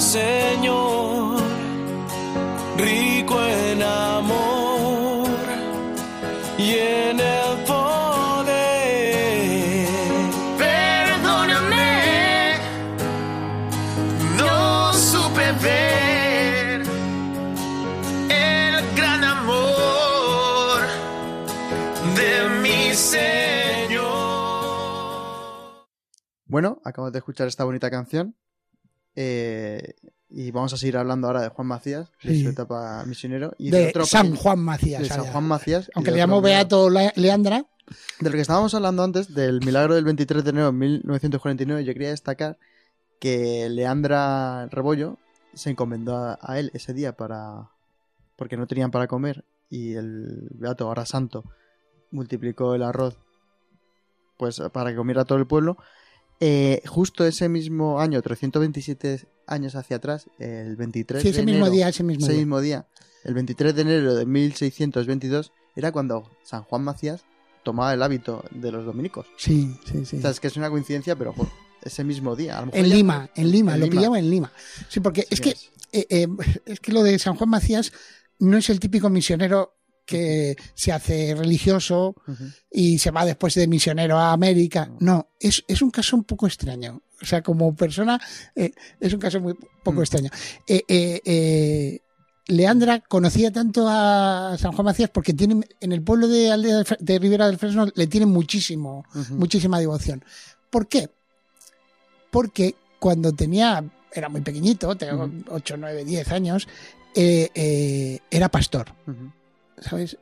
señor, 0.00 1.40
rico 2.76 3.42
en 3.44 3.82
amor 3.82 5.28
y 6.58 6.70
en 6.72 7.20
el 7.20 7.64
poder. 7.66 8.66
Perdóname, 10.58 12.54
no 14.38 14.92
supe 14.94 15.52
ver 15.62 16.82
el 18.30 18.96
gran 18.96 19.22
amor 19.22 20.80
de 22.16 22.48
mi 22.62 22.94
Señor. 22.94 24.00
Bueno, 26.46 26.80
acabamos 26.84 27.12
de 27.12 27.18
escuchar 27.18 27.48
esta 27.48 27.64
bonita 27.64 27.90
canción. 27.90 28.34
Eh, 29.16 29.94
y 30.28 30.50
vamos 30.52 30.72
a 30.72 30.76
seguir 30.76 30.96
hablando 30.96 31.26
ahora 31.26 31.42
de 31.42 31.48
Juan 31.48 31.66
Macías, 31.66 32.10
de 32.22 32.34
Sí. 32.34 32.42
su 32.44 32.50
etapa 32.50 33.04
misionero. 33.04 33.52
Y 33.58 33.70
De 33.70 33.88
otro 33.88 34.06
San 34.06 34.34
Juan 34.36 34.60
Macías. 34.60 35.02
de 35.02 35.08
San. 35.08 35.24
Juan 35.26 35.44
Macías. 35.44 35.90
Aunque 35.94 36.10
le 36.12 36.18
llamo. 36.18 36.40
Beato 36.40 36.88
Le- 36.90 37.12
Leandra, 37.16 37.64
De 38.20 38.30
lo 38.30 38.36
que 38.36 38.40
estábamos 38.42 38.72
hablando 38.74 39.02
antes, 39.02 39.34
del 39.34 39.60
milagro 39.64 39.96
del 39.96 40.04
23 40.04 40.44
de 40.44 40.50
enero 40.50 40.66
de 40.66 40.72
1949, 40.72 41.84
yo 41.84 41.92
quería 41.92 42.10
destacar 42.10 42.56
que 43.18 43.68
Leandra 43.68 44.66
Rebollo 44.66 45.18
se 45.54 45.70
encomendó 45.70 46.16
a, 46.16 46.38
a 46.40 46.58
él 46.60 46.70
ese 46.74 46.94
día 46.94 47.16
para 47.16 47.70
porque 48.36 48.56
no 48.56 48.66
tenían 48.68 48.90
para 48.92 49.08
comer 49.08 49.44
y 49.68 49.94
el 49.94 50.48
Beato, 50.52 50.86
ahora 50.86 51.04
santo, 51.04 51.44
multiplicó 52.12 52.74
el 52.76 52.82
arroz 52.84 53.16
pues 54.36 54.60
para 54.72 54.90
que 54.90 54.96
comiera 54.96 55.24
todo 55.24 55.38
el 55.38 55.46
pueblo. 55.46 55.76
Eh, 56.40 56.82
justo 56.86 57.26
ese 57.26 57.48
mismo 57.48 58.00
año, 58.00 58.22
327 58.22 59.26
años 59.46 59.74
hacia 59.74 59.96
atrás, 59.96 60.26
el 60.38 60.74
23 60.76 61.20
sí, 61.22 61.28
de 61.28 61.32
ese 61.32 61.42
mismo 61.44 61.58
enero, 61.66 61.72
día, 61.72 61.88
ese 61.88 62.02
mismo 62.02 62.24
ese 62.24 62.32
día. 62.32 62.40
mismo 62.40 62.60
día, 62.60 62.86
el 63.24 63.34
23 63.34 63.74
de 63.74 63.82
enero 63.82 64.14
de 64.14 64.24
1622, 64.26 65.52
era 65.76 65.92
cuando 65.92 66.30
San 66.42 66.62
Juan 66.64 66.82
Macías 66.82 67.24
tomaba 67.62 67.92
el 67.92 68.02
hábito 68.02 68.42
de 68.52 68.72
los 68.72 68.84
dominicos. 68.86 69.26
Sí, 69.36 69.74
sí, 69.84 70.04
sí. 70.06 70.16
O 70.16 70.20
sea, 70.22 70.30
es 70.30 70.40
que 70.40 70.46
es 70.46 70.56
una 70.56 70.70
coincidencia, 70.70 71.14
pero 71.16 71.34
ese 71.82 72.04
mismo 72.04 72.34
día. 72.36 72.56
A 72.56 72.60
lo 72.60 72.66
mejor 72.66 72.80
En 72.80 72.86
ya- 72.86 72.94
Lima, 72.94 73.30
en 73.34 73.50
Lima, 73.50 73.74
en 73.74 73.80
lo 73.80 73.86
Lima. 73.86 73.96
pillaba 73.98 74.18
en 74.18 74.30
Lima. 74.30 74.52
Sí, 74.88 75.00
porque 75.00 75.22
Sí 75.22 75.28
es 75.32 75.40
que 75.42 75.50
es. 75.50 75.70
eh, 75.92 76.06
eh, 76.08 76.26
es 76.66 76.80
que 76.80 76.92
lo 76.92 77.02
de 77.02 77.18
San 77.18 77.36
Juan 77.36 77.50
Macías 77.50 77.92
no 78.38 78.56
es 78.56 78.70
el 78.70 78.80
típico 78.80 79.10
misionero 79.10 79.76
que 80.10 80.56
se 80.74 80.90
hace 80.90 81.36
religioso 81.36 82.16
y 82.68 82.98
se 82.98 83.12
va 83.12 83.24
después 83.24 83.54
de 83.54 83.68
misionero 83.68 84.18
a 84.18 84.32
América. 84.32 84.90
No, 84.98 85.28
es, 85.38 85.62
es 85.68 85.80
un 85.82 85.90
caso 85.92 86.16
un 86.16 86.24
poco 86.24 86.48
extraño. 86.48 87.00
O 87.22 87.24
sea, 87.24 87.42
como 87.42 87.74
persona, 87.76 88.20
eh, 88.56 88.72
es 88.98 89.12
un 89.12 89.20
caso 89.20 89.40
muy 89.40 89.54
poco 89.84 90.00
extraño. 90.00 90.30
Eh, 90.66 90.82
eh, 90.88 92.00
Leandra 92.48 92.98
conocía 93.00 93.52
tanto 93.52 93.86
a 93.88 94.56
San 94.58 94.72
Juan 94.72 94.86
Macías 94.86 95.10
porque 95.10 95.32
tiene 95.32 95.64
en 95.80 95.92
el 95.92 96.02
pueblo 96.02 96.26
de 96.26 96.50
Aldea 96.50 96.82
de 96.98 97.18
Ribera 97.20 97.46
del 97.46 97.58
Fresno 97.58 97.86
le 97.94 98.06
tienen 98.08 98.30
muchísimo, 98.30 99.04
muchísima 99.30 99.78
devoción. 99.78 100.24
¿Por 100.70 100.88
qué? 100.88 101.08
Porque 102.32 102.74
cuando 102.98 103.32
tenía, 103.32 103.84
era 104.12 104.28
muy 104.28 104.40
pequeñito, 104.40 104.96
tenía 104.96 105.14
Ujú. 105.14 105.44
8, 105.50 105.76
9, 105.76 106.04
10 106.04 106.32
años, 106.32 106.66
era 107.14 108.48
pastor. 108.48 108.92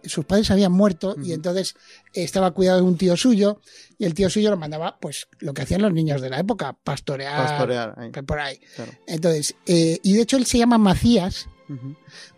Sus 0.05 0.25
padres 0.25 0.51
habían 0.51 0.73
muerto 0.73 1.17
y 1.23 1.33
entonces 1.33 1.75
estaba 2.13 2.53
cuidado 2.53 2.79
de 2.79 2.85
un 2.85 2.97
tío 2.97 3.17
suyo 3.17 3.61
y 3.99 4.05
el 4.05 4.15
tío 4.15 4.31
suyo 4.31 4.51
lo 4.51 4.57
mandaba, 4.57 4.99
pues 5.01 5.27
lo 5.41 5.53
que 5.55 5.63
hacían 5.63 5.83
los 5.83 5.93
niños 5.93 6.21
de 6.21 6.31
la 6.31 6.39
época, 6.39 6.77
pastorear, 6.85 7.47
Pastorear. 7.47 7.95
ahí, 7.99 8.11
por 8.23 8.39
ahí. 8.39 8.59
claro. 8.77 8.93
Entonces, 9.07 9.55
eh, 9.67 9.99
y 10.03 10.15
de 10.15 10.23
hecho 10.23 10.37
él 10.37 10.47
se 10.47 10.59
llama 10.59 10.79
Macías 10.79 11.49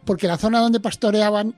porque 0.04 0.26
la 0.26 0.38
zona 0.38 0.60
donde 0.60 0.80
pastoreaban, 0.80 1.54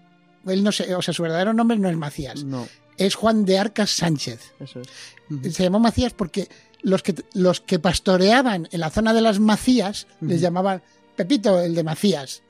él 0.47 0.63
no 0.65 0.73
sé, 0.73 0.95
o 0.95 1.01
sea, 1.03 1.15
su 1.15 1.23
verdadero 1.23 1.55
nombre 1.55 1.79
no 1.79 1.89
es 1.89 1.97
Macías, 1.97 2.45
No, 2.45 2.67
es 2.99 3.15
Juan 3.15 3.45
de 3.45 3.59
Arcas 3.59 3.91
Sánchez. 3.91 4.53
eso 4.61 4.81
es. 4.81 5.55
Se 5.55 5.63
llamó 5.63 5.79
Macías 5.79 6.13
porque 6.13 6.49
los 6.83 7.03
que, 7.03 7.15
los 7.33 7.61
que 7.61 7.79
pastoreaban 7.79 8.69
en 8.73 8.81
la 8.81 8.91
zona 8.91 9.15
de 9.15 9.21
las 9.23 9.39
Macías 9.39 10.07
les 10.21 10.41
llamaban 10.41 10.83
Pepito, 11.17 11.61
el 11.61 11.75
de 11.75 11.85
Macías. 11.85 12.43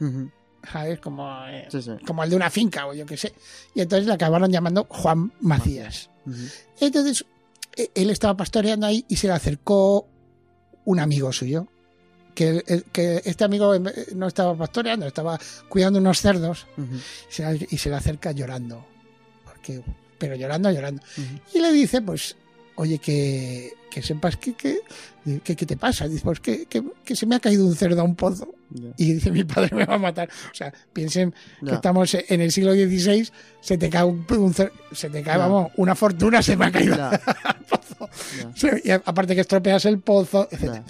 ¿Sabes? 0.71 1.01
Como, 1.01 1.29
eh, 1.47 1.67
Sí, 1.71 1.83
sí. 1.83 1.91
como 2.07 2.23
el 2.25 2.31
de 2.31 2.37
una 2.37 2.51
finca 2.51 2.87
o 2.87 2.95
yo 2.95 3.05
qué 3.07 3.17
sé. 3.17 3.33
Y 3.75 3.81
entonces 3.81 4.07
le 4.07 4.13
acabaron 4.15 4.51
llamando 4.51 4.87
Juan 4.89 5.33
Macías. 5.41 6.09
Entonces 6.81 7.25
e- 7.77 7.91
él 7.95 8.11
estaba 8.11 8.37
pastoreando 8.37 8.87
ahí 8.87 9.05
y 9.09 9.17
se 9.17 9.27
le 9.27 9.33
acercó 9.33 10.07
un 10.85 11.01
amigo 11.01 11.33
suyo. 11.33 11.67
Que, 12.35 12.63
el- 12.67 12.85
que 12.93 13.21
este 13.27 13.45
amigo 13.45 13.79
vez- 13.79 14.15
no 14.15 14.27
estaba 14.27 14.57
pastoreando, 14.57 15.07
estaba 15.07 15.39
cuidando 15.69 15.99
unos 15.99 16.19
cerdos 16.21 16.67
y 16.79 17.33
se, 17.33 17.53
le- 17.53 17.67
y 17.71 17.77
se 17.77 17.91
le 17.91 17.97
acerca 17.97 18.33
llorando. 18.33 18.87
Porque, 19.45 19.83
pero 20.19 20.35
llorando, 20.35 20.71
llorando. 20.71 21.03
Y 21.53 21.59
le 21.61 21.73
dice, 21.73 22.01
pues, 22.01 22.37
oye, 22.77 22.99
que, 22.99 23.73
que 23.91 24.03
sepas 24.03 24.37
que, 24.37 24.55
que, 24.55 24.81
que- 25.45 25.57
que 25.57 25.67
te 25.67 25.77
pasa. 25.77 26.09
Dice, 26.09 26.23
pues 26.25 26.41
que, 26.41 26.67
que- 26.67 27.17
se 27.17 27.27
me 27.27 27.37
ha 27.37 27.41
caído 27.41 27.67
un 27.67 27.75
cerdo 27.77 28.01
a 28.01 28.05
un 28.05 28.15
pozo. 28.17 28.55
Y 28.97 29.13
dice, 29.15 29.31
mi 29.31 29.45
padre 29.45 29.77
me 29.77 29.85
va 29.85 29.95
a 29.97 29.99
matar. 29.99 30.31
O 30.51 30.55
sea, 30.55 30.73
piensen 30.95 31.35
que 31.61 31.75
estamos 31.75 32.15
en 32.15 32.41
el 32.41 32.51
siglo 32.53 32.73
XVI, 32.73 33.29
se 33.61 33.77
te 33.77 33.91
cae, 33.91 34.05
un, 34.05 34.25
un 34.31 34.55
cer- 34.55 34.73
se 34.93 35.11
te 35.11 35.23
cae, 35.23 35.37
vamos, 35.37 35.73
una 35.77 35.95
fortuna 35.95 36.41
se 36.43 36.57
me 36.57 36.67
ha 36.67 36.73
caído 36.73 36.95
al 37.45 37.65
pozo. 37.69 38.09
Y 38.83 38.91
aparte 38.91 39.35
que 39.35 39.43
estropeas 39.43 39.85
el 39.85 39.99
pozo, 40.01 40.49
etc. 40.51 40.83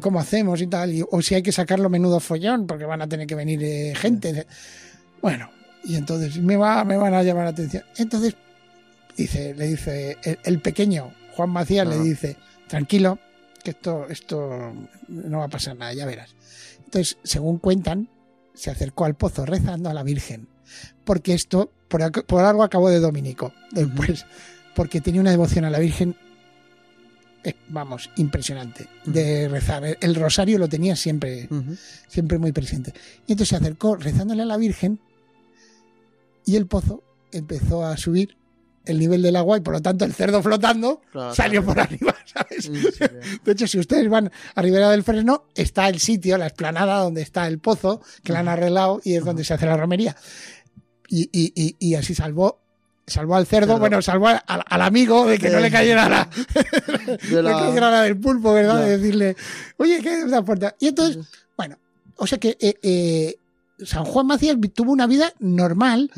¿Cómo 0.00 0.18
hacemos 0.20 0.60
y 0.60 0.66
tal? 0.66 0.92
Y- 0.92 1.04
o 1.08 1.22
si 1.22 1.36
hay 1.36 1.42
que 1.42 1.52
sacarlo 1.52 1.88
menudo 1.88 2.18
follón, 2.20 2.66
porque 2.66 2.84
van 2.84 3.00
a 3.02 3.08
tener 3.08 3.26
que 3.28 3.34
venir 3.36 3.60
eh, 3.62 3.92
gente. 3.96 4.46
Bueno, 5.22 5.50
y 5.84 5.94
entonces 5.94 6.36
me, 6.38 6.56
va, 6.56 6.84
me 6.84 6.96
van 6.96 7.14
a 7.14 7.22
llamar 7.22 7.44
la 7.44 7.50
atención. 7.50 7.84
Entonces, 7.96 8.34
dice, 9.16 9.54
le 9.54 9.68
dice, 9.68 10.16
el, 10.24 10.38
el 10.44 10.60
pequeño, 10.60 11.12
Juan 11.40 11.50
Macías, 11.50 11.86
le 11.86 11.94
Ajá. 11.94 12.04
dice, 12.04 12.36
tranquilo, 12.68 13.18
que 13.64 13.70
esto, 13.70 14.06
esto 14.08 14.72
no 15.08 15.38
va 15.38 15.44
a 15.46 15.48
pasar 15.48 15.76
nada, 15.76 15.92
ya 15.94 16.04
verás. 16.06 16.34
Entonces, 16.84 17.16
según 17.22 17.58
cuentan, 17.58 18.08
se 18.54 18.70
acercó 18.70 19.04
al 19.06 19.14
pozo 19.14 19.46
rezando 19.46 19.88
a 19.88 19.94
la 19.94 20.02
Virgen. 20.02 20.48
Porque 21.04 21.32
esto, 21.34 21.72
por, 21.88 22.02
algo 22.02 22.62
acabó 22.62 22.90
de 22.90 23.00
dominico 23.00 23.52
después. 23.72 24.26
Porque 24.74 25.00
tenía 25.00 25.20
una 25.20 25.30
devoción 25.30 25.64
a 25.64 25.70
la 25.70 25.78
Virgen, 25.78 26.14
eh, 27.42 27.54
vamos, 27.68 28.10
impresionante. 28.16 28.86
De 29.04 29.48
rezar. 29.48 29.96
El- 30.00 30.14
rosario 30.14 30.58
lo 30.58 30.68
tenía 30.68 30.94
siempre, 30.94 31.48
siempre 32.06 32.38
muy 32.38 32.52
presente. 32.52 32.92
Y 33.26 33.32
entonces 33.32 33.48
se 33.48 33.56
acercó 33.56 33.96
rezándole 33.96 34.42
a 34.42 34.46
la 34.46 34.56
Virgen 34.58 35.00
y 36.44 36.56
el 36.56 36.66
pozo 36.66 37.02
empezó 37.32 37.84
a 37.84 37.96
subir 37.96 38.36
el 38.84 38.98
nivel 38.98 39.20
del 39.22 39.36
agua 39.36 39.58
y 39.58 39.60
por 39.60 39.74
lo 39.74 39.82
tanto 39.82 40.04
el 40.04 40.14
cerdo 40.14 40.42
flotando 40.42 41.02
Claro, 41.12 41.34
salió 41.34 41.62
claro. 41.62 41.66
por 41.66 41.80
arriba, 41.80 42.14
¿sabes? 42.26 42.70
De 43.44 43.52
hecho, 43.52 43.66
si 43.66 43.78
ustedes 43.78 44.08
van 44.08 44.30
a 44.54 44.62
Ribera 44.62 44.90
del 44.90 45.02
Fresno, 45.04 45.44
está 45.54 45.88
el 45.88 45.98
sitio, 46.00 46.38
la 46.38 46.46
explanada 46.46 46.98
donde 47.02 47.22
está 47.22 47.46
el 47.46 47.58
pozo, 47.58 48.00
que 48.24 48.32
la 48.32 48.40
han 48.40 48.48
arreglado 48.48 49.00
y 49.04 49.14
es 49.14 49.24
donde 49.24 49.44
se 49.44 49.54
hace 49.54 49.66
la 49.66 49.76
romería. 49.76 50.16
Y, 51.08 51.28
y- 51.32 51.52
y- 51.54 51.76
y 51.78 51.94
así 51.96 52.14
salvó, 52.14 52.60
salvó 53.06 53.34
al 53.36 53.46
cerdo, 53.46 53.78
bueno, 53.78 54.00
salvó 54.00 54.28
al, 54.28 54.40
al 54.46 54.82
amigo 54.82 55.26
de 55.26 55.38
que 55.38 55.50
no 55.50 55.58
le 55.60 55.70
cayera 55.70 56.08
la, 56.08 56.28
De 57.30 57.42
la- 57.42 57.58
cayera 57.58 57.90
la 57.90 58.02
del 58.02 58.18
pulpo, 58.18 58.52
¿verdad? 58.52 58.80
De 58.84 58.96
decirle, 58.98 59.36
oye, 59.76 60.00
¿qué 60.00 60.20
es 60.20 60.26
la 60.28 60.42
puerta? 60.42 60.74
Y 60.78 60.88
entonces, 60.88 61.18
bueno, 61.56 61.76
o 62.16 62.26
sea 62.26 62.38
que 62.38 62.56
eh, 62.60 62.74
eh, 62.82 63.36
San 63.84 64.04
Juan 64.04 64.26
Macías 64.26 64.56
tuvo 64.74 64.92
una 64.92 65.06
vida 65.06 65.32
normal, 65.40 66.10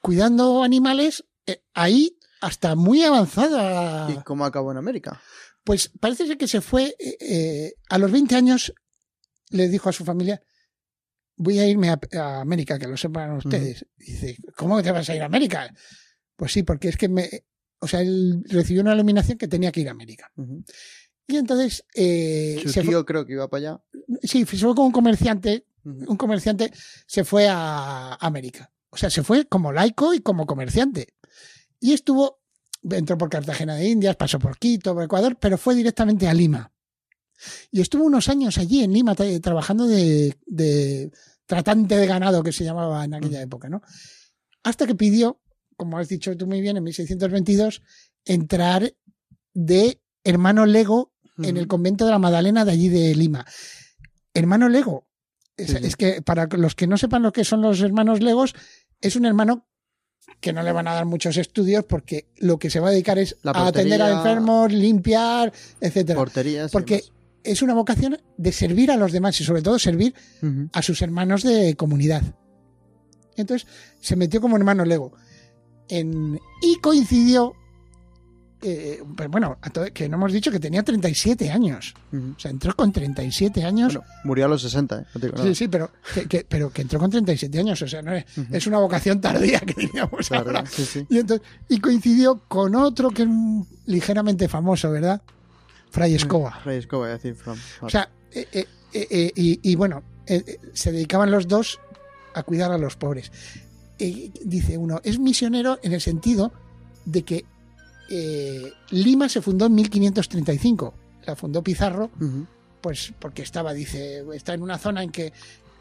cuidando 0.00 0.62
animales, 0.62 1.24
eh, 1.46 1.62
ahí 1.74 2.18
hasta 2.40 2.74
muy 2.74 3.02
avanzada. 3.02 4.10
¿Y 4.10 4.22
cómo 4.22 4.44
acabó 4.44 4.70
en 4.72 4.78
América? 4.78 5.20
Pues 5.64 5.90
parece 6.00 6.26
ser 6.26 6.36
que 6.36 6.48
se 6.48 6.60
fue 6.60 6.94
eh, 6.98 7.16
eh, 7.20 7.74
a 7.88 7.98
los 7.98 8.10
20 8.12 8.34
años, 8.36 8.72
le 9.50 9.68
dijo 9.68 9.88
a 9.88 9.92
su 9.92 10.04
familia, 10.04 10.42
voy 11.36 11.58
a 11.58 11.66
irme 11.66 11.90
a, 11.90 11.98
a 12.18 12.40
América, 12.40 12.78
que 12.78 12.86
lo 12.86 12.96
sepan 12.96 13.32
ustedes. 13.36 13.86
Dice, 13.96 14.36
¿cómo 14.56 14.82
te 14.82 14.92
vas 14.92 15.08
a 15.08 15.16
ir 15.16 15.22
a 15.22 15.26
América? 15.26 15.72
Pues 16.36 16.52
sí, 16.52 16.62
porque 16.62 16.88
es 16.88 16.96
que 16.96 17.08
me... 17.08 17.28
O 17.80 17.88
sea, 17.88 18.00
él 18.00 18.42
recibió 18.48 18.82
una 18.82 18.94
iluminación 18.94 19.36
que 19.38 19.48
tenía 19.48 19.70
que 19.72 19.80
ir 19.80 19.88
a 19.88 19.92
América. 19.92 20.30
Y 21.26 21.36
entonces... 21.36 21.84
eh, 21.94 22.58
Su 22.62 22.68
se 22.68 22.82
fue- 22.82 22.90
tío 22.90 23.04
creo 23.06 23.24
que 23.26 23.32
iba 23.32 23.48
para 23.48 23.58
allá. 23.72 23.84
sí, 24.22 24.44
se 24.44 24.56
fue 24.58 24.74
con 24.74 24.86
un 24.86 24.92
comerciante, 24.92 25.66
un 25.84 26.16
comerciante 26.16 26.70
se 27.06 27.24
fue 27.24 27.48
a 27.48 28.14
América. 28.20 28.70
O 28.90 28.96
sea, 28.96 29.10
se 29.10 29.22
fue 29.22 29.46
como 29.46 29.72
laico 29.72 30.14
y 30.14 30.20
como 30.20 30.46
comerciante. 30.46 31.14
Y 31.80 31.92
estuvo, 31.92 32.40
entró 32.90 33.16
por 33.18 33.28
Cartagena 33.30 33.74
de 33.76 33.88
Indias, 33.88 34.16
pasó 34.16 34.38
por 34.38 34.58
Quito, 34.58 34.94
por 34.94 35.04
Ecuador, 35.04 35.36
pero 35.38 35.58
fue 35.58 35.74
directamente 35.74 36.26
a 36.28 36.34
Lima. 36.34 36.72
Y 37.70 37.80
estuvo 37.80 38.04
unos 38.04 38.28
años 38.28 38.58
allí 38.58 38.82
en 38.82 38.92
Lima 38.92 39.14
tra- 39.14 39.40
trabajando 39.42 39.86
de, 39.86 40.36
de 40.46 41.10
tratante 41.46 41.96
de 41.96 42.06
ganado, 42.06 42.42
que 42.42 42.52
se 42.52 42.64
llamaba 42.64 43.04
en 43.04 43.14
aquella 43.14 43.42
época, 43.42 43.68
¿no? 43.68 43.82
Hasta 44.62 44.86
que 44.86 44.94
pidió, 44.94 45.40
como 45.76 45.98
has 45.98 46.08
dicho 46.08 46.34
tú 46.36 46.46
muy 46.46 46.60
bien, 46.60 46.76
en 46.76 46.84
1622, 46.84 47.82
entrar 48.24 48.94
de 49.52 50.00
hermano 50.22 50.64
lego 50.64 51.12
en 51.42 51.56
el 51.56 51.66
convento 51.66 52.04
de 52.06 52.12
la 52.12 52.18
Madalena 52.18 52.64
de 52.64 52.70
allí 52.72 52.88
de 52.88 53.14
Lima. 53.14 53.44
Hermano 54.32 54.68
Lego. 54.68 55.08
Es, 55.56 55.70
Sí, 55.70 55.76
sí. 55.78 55.86
es 55.86 55.96
que 55.96 56.22
para 56.22 56.46
los 56.46 56.74
que 56.74 56.86
no 56.86 56.96
sepan 56.96 57.22
lo 57.22 57.32
que 57.32 57.44
son 57.44 57.60
los 57.60 57.80
hermanos 57.82 58.20
Legos, 58.22 58.54
es 59.00 59.16
un 59.16 59.26
hermano 59.26 59.68
que 60.40 60.52
no 60.52 60.62
le 60.62 60.72
van 60.72 60.88
a 60.88 60.94
dar 60.94 61.06
muchos 61.06 61.36
estudios 61.36 61.84
porque 61.84 62.26
lo 62.36 62.58
que 62.58 62.70
se 62.70 62.80
va 62.80 62.88
a 62.88 62.90
dedicar 62.90 63.18
es 63.18 63.36
a 63.44 63.66
atender 63.66 64.02
a 64.02 64.10
enfermos, 64.10 64.72
limpiar, 64.72 65.52
etcétera. 65.80 66.18
Porterías. 66.18 66.70
Porque 66.70 67.04
es 67.42 67.62
una 67.62 67.74
vocación 67.74 68.18
de 68.36 68.52
servir 68.52 68.90
a 68.90 68.96
los 68.96 69.12
demás 69.12 69.40
y 69.40 69.44
sobre 69.44 69.62
todo 69.62 69.78
servir 69.78 70.14
a 70.72 70.82
sus 70.82 71.02
hermanos 71.02 71.42
de 71.42 71.76
comunidad. 71.76 72.22
Entonces 73.36 73.68
se 74.00 74.16
metió 74.16 74.40
como 74.40 74.56
hermano 74.56 74.84
Lego. 74.84 75.12
En, 75.88 76.40
y 76.62 76.76
coincidió, 76.80 77.54
eh, 78.66 79.02
pues 79.16 79.28
bueno, 79.28 79.58
que 79.92 80.08
no 80.08 80.16
hemos 80.16 80.32
dicho 80.32 80.50
que 80.50 80.58
tenía 80.58 80.82
37 80.82 81.50
años. 81.50 81.94
Ujú. 82.12 82.34
O 82.36 82.40
sea, 82.40 82.50
entró 82.50 82.74
con 82.74 82.92
37 82.92 83.62
años. 83.62 83.94
Bueno, 83.94 84.08
murió 84.24 84.46
a 84.46 84.48
los 84.48 84.62
60, 84.62 85.00
¿eh? 85.00 85.04
No 85.14 85.20
te 85.20 85.26
digo 85.26 85.36
nada. 85.38 85.48
sí, 85.50 85.54
sí, 85.54 85.68
pero 85.68 85.90
que, 86.14 86.26
que- 86.26 86.46
pero 86.48 86.70
que 86.72 86.82
entró 86.82 86.98
con 86.98 87.10
37 87.10 87.58
años. 87.58 87.80
O 87.82 87.86
sea, 87.88 88.00
no 88.02 88.12
es, 88.14 88.24
es 88.50 88.66
una 88.66 88.78
vocación 88.78 89.20
tardía 89.20 89.60
que 89.60 89.74
diríamos 89.74 90.28
Claro, 90.28 90.46
ahora. 90.46 90.64
sí, 90.66 90.84
sí. 90.84 91.06
Y, 91.10 91.18
entonces, 91.18 91.46
y 91.68 91.78
coincidió 91.80 92.40
con 92.48 92.74
otro 92.74 93.10
que 93.10 93.22
es 93.22 93.28
mm, 93.30 93.62
ligeramente 93.86 94.48
famoso, 94.48 94.90
¿verdad? 94.90 95.20
Fray 95.90 96.14
Escoba. 96.14 96.60
Rey 96.64 96.78
Escoba, 96.78 97.06
iba 97.06 97.14
a 97.14 97.16
decir 97.18 97.34
Fran. 97.34 97.56
O 97.82 97.88
sea, 97.90 98.08
eh, 98.32 98.48
eh, 98.52 98.66
eh, 98.92 99.32
y, 99.36 99.60
y 99.70 99.74
bueno, 99.76 100.02
se 100.72 100.90
dedicaban 100.90 101.30
los 101.30 101.46
dos 101.46 101.78
a 102.34 102.42
cuidar 102.42 102.72
a 102.72 102.78
los 102.78 102.96
pobres. 102.96 103.30
Dice 103.98 104.76
uno, 104.76 105.00
es 105.04 105.18
misionero 105.20 105.78
en 105.82 105.92
el 105.92 106.00
sentido 106.00 106.52
de 107.04 107.22
que 107.22 107.44
eh, 108.08 108.72
Lima 108.90 109.28
se 109.28 109.40
fundó 109.40 109.66
en 109.66 109.74
1535. 109.74 110.94
La 111.26 111.36
fundó 111.36 111.62
Pizarro, 111.62 112.10
pues 112.80 113.12
porque 113.18 113.42
estaba, 113.42 113.72
dice, 113.72 114.24
está 114.34 114.52
en 114.54 114.62
una 114.62 114.78
zona 114.78 115.02
en 115.02 115.10
que 115.10 115.32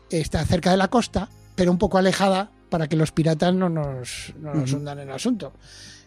está 0.10 0.46
cerca 0.46 0.72
de 0.72 0.78
la 0.78 0.88
costa, 0.88 1.30
pero 1.56 1.72
un 1.72 1.78
poco 1.78 1.98
alejada 1.98 2.50
para 2.70 2.88
que 2.88 2.96
los 2.96 3.12
piratas 3.12 3.54
no 3.54 3.70
nos, 3.70 4.34
no 4.40 4.54
nos 4.54 4.72
hundan 4.72 5.00
en 5.00 5.10
el 5.10 5.16
asunto. 5.16 5.54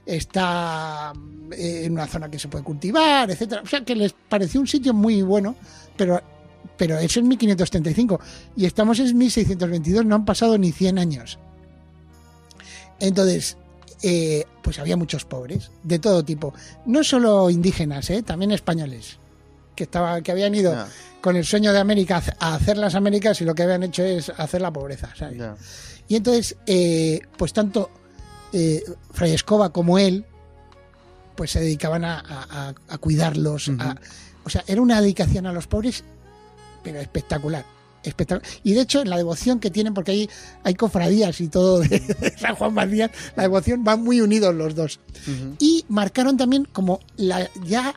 Está 0.06 1.12
eh, 1.52 1.82
en 1.84 1.92
una 1.92 2.06
zona 2.06 2.30
que 2.30 2.38
se 2.38 2.48
puede 2.48 2.64
cultivar, 2.64 3.30
etcétera. 3.30 3.62
O 3.62 3.66
sea 3.66 3.84
que 3.84 3.94
les 3.94 4.12
pareció 4.12 4.60
un 4.60 4.66
sitio 4.66 4.94
muy 4.94 5.20
bueno, 5.22 5.54
pero, 5.96 6.22
pero 6.76 6.98
eso 6.98 7.20
es 7.20 7.26
1535 7.26 8.20
y 8.56 8.64
estamos 8.64 8.98
en 9.00 9.16
1622, 9.18 10.06
no 10.06 10.14
han 10.14 10.24
pasado 10.24 10.56
ni 10.56 10.72
100 10.72 10.98
años. 10.98 11.38
Entonces, 13.00 13.58
eh, 14.02 14.44
pues 14.62 14.78
había 14.78 14.96
muchos 14.96 15.24
pobres, 15.24 15.70
de 15.82 15.98
todo 15.98 16.24
tipo. 16.24 16.52
No 16.86 17.02
solo 17.04 17.50
indígenas, 17.50 18.10
eh, 18.10 18.22
también 18.22 18.52
españoles, 18.52 19.18
que, 19.74 19.84
estaba, 19.84 20.20
que 20.22 20.32
habían 20.32 20.54
ido 20.54 20.72
con 21.20 21.36
el 21.36 21.44
sueño 21.44 21.72
de 21.72 21.78
América 21.80 22.22
a 22.38 22.54
hacer 22.54 22.76
las 22.78 22.94
Américas 22.94 23.40
y 23.40 23.44
lo 23.44 23.54
que 23.54 23.62
habían 23.64 23.82
hecho 23.82 24.02
es 24.04 24.30
hacer 24.30 24.60
la 24.62 24.72
pobreza. 24.72 25.12
Y 26.08 26.16
entonces, 26.16 26.56
eh, 26.66 27.20
pues 27.36 27.52
tanto 27.52 27.90
eh, 28.52 28.82
Fray 29.12 29.32
Escoba 29.32 29.70
como 29.72 29.98
él, 29.98 30.24
pues 31.34 31.50
se 31.50 31.60
dedicaban 31.60 32.04
a, 32.04 32.18
a- 32.20 32.68
a- 32.68 32.74
a 32.88 32.98
cuidarlos. 32.98 33.68
A- 33.80 33.96
o 34.44 34.48
sea, 34.50 34.62
era 34.66 34.80
una 34.80 35.00
dedicación 35.00 35.46
a 35.46 35.52
los 35.52 35.66
pobres, 35.66 36.04
pero 36.84 37.00
espectacular. 37.00 37.64
Espectacular. 38.08 38.48
Y 38.62 38.72
de 38.74 38.80
hecho, 38.82 39.02
en 39.02 39.10
la 39.10 39.16
devoción 39.16 39.60
que 39.60 39.70
tienen, 39.70 39.94
porque 39.94 40.12
ahí 40.12 40.30
hay 40.62 40.74
cofradías 40.74 41.40
y 41.40 41.48
todo 41.48 41.80
de, 41.80 42.00
de 42.00 42.34
San 42.38 42.54
Juan 42.54 42.74
Macías, 42.74 43.10
la 43.36 43.42
devoción 43.44 43.84
van 43.84 44.02
muy 44.02 44.20
unidos 44.20 44.54
los 44.54 44.74
dos. 44.74 45.00
Y 45.58 45.84
marcaron 45.88 46.36
también 46.36 46.66
como 46.72 47.00
la, 47.16 47.48
ya 47.64 47.94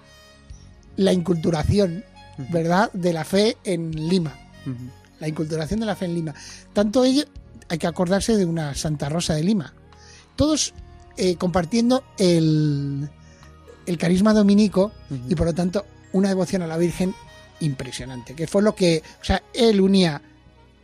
la 0.96 1.14
inculturación. 1.14 2.04
¿verdad?, 2.52 2.90
de 2.94 3.12
la 3.12 3.26
fe 3.26 3.58
en 3.66 3.92
Lima 3.92 4.34
la 5.20 5.28
inculturación 5.28 5.80
de 5.80 5.86
la 5.86 5.96
fe 5.96 6.06
en 6.06 6.16
Lima. 6.16 6.34
Tanto 6.74 7.04
ello, 7.04 7.24
hay 7.68 7.78
que 7.78 7.88
acordarse 7.88 8.36
de 8.38 8.46
una 8.46 8.74
Santa 8.76 9.10
Rosa 9.10 9.36
de 9.36 9.44
Lima. 9.44 9.74
Todos 10.36 10.74
eh, 11.18 11.36
compartiendo 11.36 12.04
el, 12.18 13.10
el 13.86 13.98
carisma 13.98 14.34
dominico 14.34 14.92
y 15.28 15.36
por 15.36 15.48
lo 15.48 15.54
tanto 15.54 15.86
una 16.14 16.30
devoción 16.30 16.62
a 16.62 16.68
la 16.68 16.78
Virgen 16.78 17.14
impresionante, 17.62 18.36
que 18.36 18.48
fue 18.48 18.62
lo 18.62 18.76
que, 18.76 19.02
o 19.22 19.24
sea, 19.26 19.42
él 19.54 19.82
unía 19.82 20.22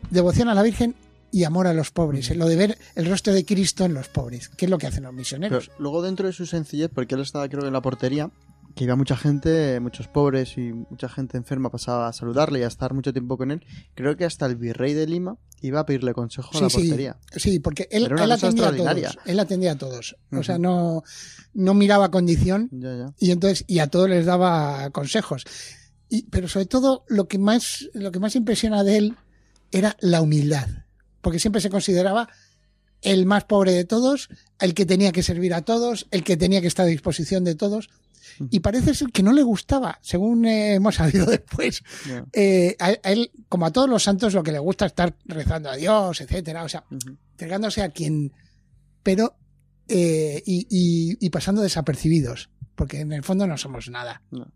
devoción 0.09 0.49
a 0.49 0.53
la 0.53 0.63
Virgen 0.63 0.95
y 1.31 1.43
amor 1.43 1.67
a 1.67 1.73
los 1.73 1.91
pobres, 1.91 2.29
Ujú. 2.29 2.39
lo 2.39 2.47
de 2.47 2.55
ver 2.55 2.77
el 2.95 3.05
rostro 3.07 3.33
de 3.33 3.43
Cristo 3.45 3.83
en 3.85 3.93
los 3.93 4.07
pobres, 4.07 4.49
que 4.49 4.65
es 4.65 4.71
lo 4.71 4.77
que 4.77 4.87
hacen 4.87 5.03
los 5.03 5.09
Pero 5.11 5.17
misioneros. 5.19 5.71
luego 5.79 6.01
dentro 6.01 6.27
de 6.27 6.33
su 6.33 6.45
sencillez, 6.45 6.89
porque 6.93 7.15
él 7.15 7.21
estaba 7.21 7.49
creo 7.49 7.65
en 7.67 7.73
la 7.73 7.81
portería, 7.81 8.29
que 8.75 8.83
iba 8.83 8.95
mucha 8.97 9.15
gente, 9.15 9.79
muchos 9.79 10.07
pobres 10.09 10.57
y 10.57 10.73
mucha 10.73 11.07
gente 11.07 11.37
enferma 11.37 11.69
pasaba 11.69 12.07
a 12.09 12.13
saludarle 12.13 12.59
y 12.59 12.63
a 12.63 12.67
estar 12.67 12.93
mucho 12.93 13.13
tiempo 13.13 13.37
con 13.37 13.51
él, 13.51 13.65
creo 13.95 14.17
que 14.17 14.25
hasta 14.25 14.45
el 14.45 14.57
virrey 14.57 14.93
de 14.93 15.07
Lima 15.07 15.37
iba 15.61 15.79
a 15.79 15.85
pedirle 15.85 16.13
consejo 16.13 16.49
a 16.57 16.61
la 16.61 16.69
Sí, 16.69 16.81
sí. 16.81 16.87
portería. 16.89 17.17
Sí, 17.37 17.59
porque 17.59 17.87
él, 17.89 18.03
él 18.11 18.31
atendía 18.31 18.67
a 18.67 18.75
todos. 18.75 19.17
Él 19.25 19.39
atendía 19.39 19.71
a 19.71 19.75
todos. 19.77 20.17
O 20.33 20.43
sea, 20.43 20.57
no, 20.57 21.03
no 21.53 21.73
miraba 21.73 22.11
condición 22.11 22.67
Ya, 22.71 22.95
ya. 22.97 23.13
y 23.17 23.31
entonces 23.31 23.63
y 23.67 23.79
a 23.79 23.87
todos 23.87 24.09
les 24.09 24.25
daba 24.25 24.89
consejos 24.91 25.45
y, 26.09 26.23
pero 26.23 26.47
sobre 26.47 26.65
todo 26.67 27.03
lo 27.07 27.27
que 27.27 27.37
más 27.39 27.89
lo 27.93 28.11
que 28.11 28.19
más 28.19 28.35
impresiona 28.35 28.83
de 28.83 28.97
él 28.97 29.15
era 29.71 29.95
la 29.99 30.21
humildad 30.21 30.67
porque 31.21 31.39
siempre 31.39 31.61
se 31.61 31.69
consideraba 31.69 32.29
el 33.01 33.25
más 33.25 33.43
pobre 33.45 33.71
de 33.71 33.85
todos 33.85 34.29
el 34.59 34.73
que 34.73 34.85
tenía 34.85 35.11
que 35.11 35.23
servir 35.23 35.53
a 35.53 35.61
todos 35.63 36.07
el 36.11 36.23
que 36.23 36.37
tenía 36.37 36.61
que 36.61 36.67
estar 36.67 36.85
a 36.85 36.89
disposición 36.89 37.43
de 37.43 37.55
todos 37.55 37.89
y 38.51 38.59
parece 38.59 38.93
ser 38.95 39.11
que 39.11 39.23
no 39.23 39.31
le 39.31 39.43
gustaba, 39.43 39.97
según 40.01 40.45
eh, 40.45 40.73
hemos 40.73 40.95
sabido 41.01 41.25
después. 41.25 41.83
Eh, 42.33 42.75
a, 42.79 42.87
a 42.87 43.11
él, 43.13 43.31
como 43.47 43.65
a 43.65 43.71
todos 43.71 43.87
los 43.89 44.03
santos, 44.03 44.33
lo 44.33 44.43
que 44.43 44.51
le 44.51 44.59
gusta 44.59 44.85
es 44.87 44.91
estar 44.91 45.15
rezando 45.25 45.69
a 45.69 45.75
Dios, 45.77 46.19
etcétera, 46.19 46.63
o 46.63 46.67
sea, 46.67 46.83
entregándose 47.31 47.81
a 47.81 47.89
quien. 47.89 48.33
Pero. 49.03 49.37
eh, 49.87 50.41
y, 50.45 50.67
y- 50.69 51.17
y 51.25 51.29
pasando 51.29 51.61
desapercibidos, 51.61 52.49
porque 52.75 52.99
en 53.01 53.13
el 53.13 53.23
fondo 53.23 53.47
no 53.47 53.57
somos 53.57 53.89
nada. 53.89 54.21
No. 54.31 54.51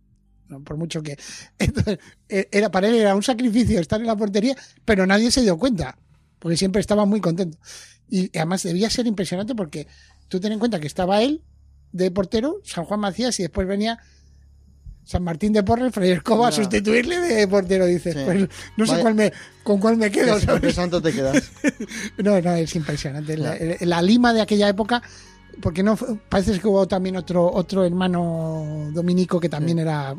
¿No? 0.49 0.61
Por 0.63 0.75
mucho 0.77 1.01
que. 1.01 1.17
Entonces, 1.59 1.99
eh, 2.27 2.47
era, 2.51 2.69
para 2.69 2.87
él 2.89 2.95
era 2.95 3.15
un 3.15 3.23
sacrificio 3.23 3.79
estar 3.79 4.01
en 4.01 4.07
la 4.07 4.15
portería, 4.17 4.55
pero 4.83 5.07
nadie 5.07 5.31
se 5.31 5.41
dio 5.41 5.57
cuenta, 5.57 5.97
porque 6.39 6.57
siempre 6.57 6.81
estaba 6.81 7.05
muy 7.05 7.21
contento. 7.21 7.57
Y 8.09 8.35
además 8.37 8.63
debía 8.63 8.89
ser 8.89 9.07
impresionante 9.07 9.55
porque 9.55 9.87
tú 10.27 10.39
ten 10.39 10.51
en 10.51 10.59
cuenta 10.59 10.79
que 10.79 10.87
estaba 10.87 11.21
él 11.21 11.41
de 11.91 12.11
portero, 12.11 12.59
San 12.63 12.83
Juan 12.85 12.99
Macías, 12.99 13.39
y 13.39 13.43
después 13.43 13.67
venía 13.67 13.97
San 15.03 15.23
Martín 15.23 15.53
de 15.53 15.63
Porres, 15.63 15.91
Fray 15.93 16.11
Escoba 16.11 16.47
a 16.47 16.51
Ya. 16.51 16.57
sustituirle 16.57 17.19
de 17.19 17.47
portero. 17.47 17.85
Dices, 17.87 18.13
Sí. 18.15 18.21
pues 18.25 18.47
no 18.77 18.85
sé 18.85 18.91
Vaya- 18.91 19.01
cuál 19.01 19.15
me, 19.15 19.33
con 19.63 19.79
cuál 19.79 19.97
me 19.97 20.11
quedo. 20.11 20.33
¿Con 20.33 20.39
qué 20.39 20.45
¿sabes? 20.45 20.75
santo 20.75 21.01
te 21.01 21.11
quedas? 21.13 21.51
No, 22.17 22.39
no, 22.41 22.53
es 22.55 22.75
impresionante. 22.75 23.35
La, 23.37 23.57
Ya. 23.57 23.77
la 23.85 24.01
Lima 24.03 24.33
de 24.33 24.41
aquella 24.41 24.69
época, 24.69 25.01
porque 25.61 25.83
no 25.83 25.95
parece 26.29 26.59
que 26.59 26.67
hubo 26.67 26.87
también 26.87 27.17
otro, 27.17 27.51
otro 27.51 27.83
hermano 27.85 28.89
dominico 28.93 29.39
que 29.39 29.49
también 29.49 29.77
Sí. 29.77 29.81
era 29.81 30.15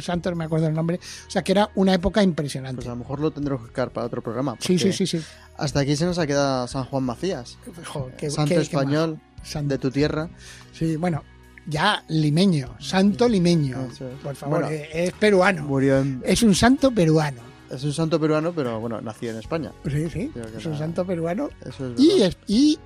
santo, 0.00 0.30
no 0.30 0.36
me 0.36 0.44
acuerdo 0.44 0.66
el 0.68 0.74
nombre. 0.74 0.98
O 1.26 1.30
sea, 1.30 1.42
que 1.42 1.52
era 1.52 1.70
una 1.74 1.94
época 1.94 2.22
impresionante. 2.22 2.76
Pues 2.76 2.86
a 2.88 2.90
lo 2.90 2.96
mejor 2.96 3.20
lo 3.20 3.30
tendremos 3.30 3.62
que 3.62 3.66
buscar 3.68 3.90
para 3.90 4.06
otro 4.06 4.22
programa. 4.22 4.56
sí, 4.60 4.78
sí, 4.78 4.92
sí, 4.92 5.06
sí. 5.06 5.20
Hasta 5.56 5.80
aquí 5.80 5.96
se 5.96 6.04
nos 6.06 6.18
ha 6.18 6.26
quedado 6.26 6.66
San 6.68 6.84
Juan 6.84 7.04
Macías, 7.04 7.58
qué- 8.16 8.30
santo 8.30 8.54
qué- 8.54 8.60
español 8.60 9.18
de 9.64 9.78
tu 9.78 9.90
tierra. 9.90 10.28
Sí, 10.72 10.96
bueno, 10.96 11.22
ya 11.66 12.04
limeño, 12.08 12.74
santo 12.80 13.28
limeño. 13.28 13.88
Por 14.22 14.34
favor, 14.36 14.60
Bueno. 14.62 14.76
es 14.92 15.12
peruano. 15.12 15.62
Murió 15.64 15.98
en... 15.98 16.22
Es 16.24 16.42
un 16.42 16.54
santo 16.54 16.90
peruano. 16.90 17.40
Es 17.70 17.84
un 17.84 17.92
santo 17.94 18.20
peruano, 18.20 18.52
pero 18.52 18.78
bueno, 18.80 19.00
nació 19.00 19.30
en 19.30 19.38
España. 19.38 19.72
Sí, 19.90 20.10
sí. 20.10 20.30
Es 20.58 20.66
un 20.66 20.76
santo 20.76 21.06
peruano 21.06 21.48
Eso 21.64 21.90
es 21.92 21.98
y, 22.00 22.22
es- 22.22 22.36
y, 22.46 22.78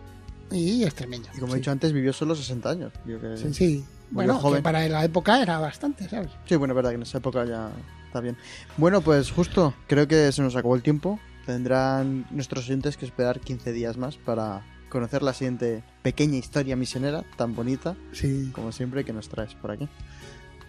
y 0.50 0.84
extremeño. 0.84 1.24
Y 1.34 1.38
como 1.40 1.52
sí. 1.52 1.56
he 1.56 1.60
dicho 1.60 1.70
antes, 1.70 1.92
vivió 1.92 2.12
solo 2.12 2.34
60 2.34 2.70
años. 2.70 2.92
Que- 3.04 3.36
Sí, 3.36 3.54
sí. 3.54 3.84
Bueno, 4.10 4.38
joven. 4.38 4.58
que 4.58 4.62
para 4.62 4.86
la 4.88 5.04
época 5.04 5.42
era 5.42 5.58
bastante, 5.58 6.08
¿sabes? 6.08 6.30
Sí, 6.46 6.54
bueno, 6.56 6.72
es 6.72 6.76
verdad 6.76 6.90
que 6.90 6.96
en 6.96 7.02
esa 7.02 7.18
época 7.18 7.44
ya 7.44 7.70
está 8.06 8.20
bien. 8.20 8.36
Bueno, 8.76 9.00
pues 9.00 9.30
justo, 9.32 9.74
creo 9.88 10.06
que 10.06 10.30
se 10.32 10.42
nos 10.42 10.54
acabó 10.54 10.76
el 10.76 10.82
tiempo. 10.82 11.18
Tendrán 11.44 12.26
nuestros 12.30 12.64
oyentes 12.66 12.96
que 12.96 13.04
esperar 13.06 13.40
15 13.40 13.72
días 13.72 13.96
más 13.96 14.16
para 14.16 14.64
conocer 14.88 15.22
la 15.22 15.32
siguiente 15.32 15.82
pequeña 16.02 16.36
historia 16.36 16.76
misionera 16.76 17.24
tan 17.36 17.54
bonita 17.56 17.96
Sí. 18.12 18.50
como 18.54 18.70
siempre 18.72 19.04
que 19.04 19.12
nos 19.12 19.28
traes 19.28 19.54
por 19.54 19.70
aquí. 19.72 19.88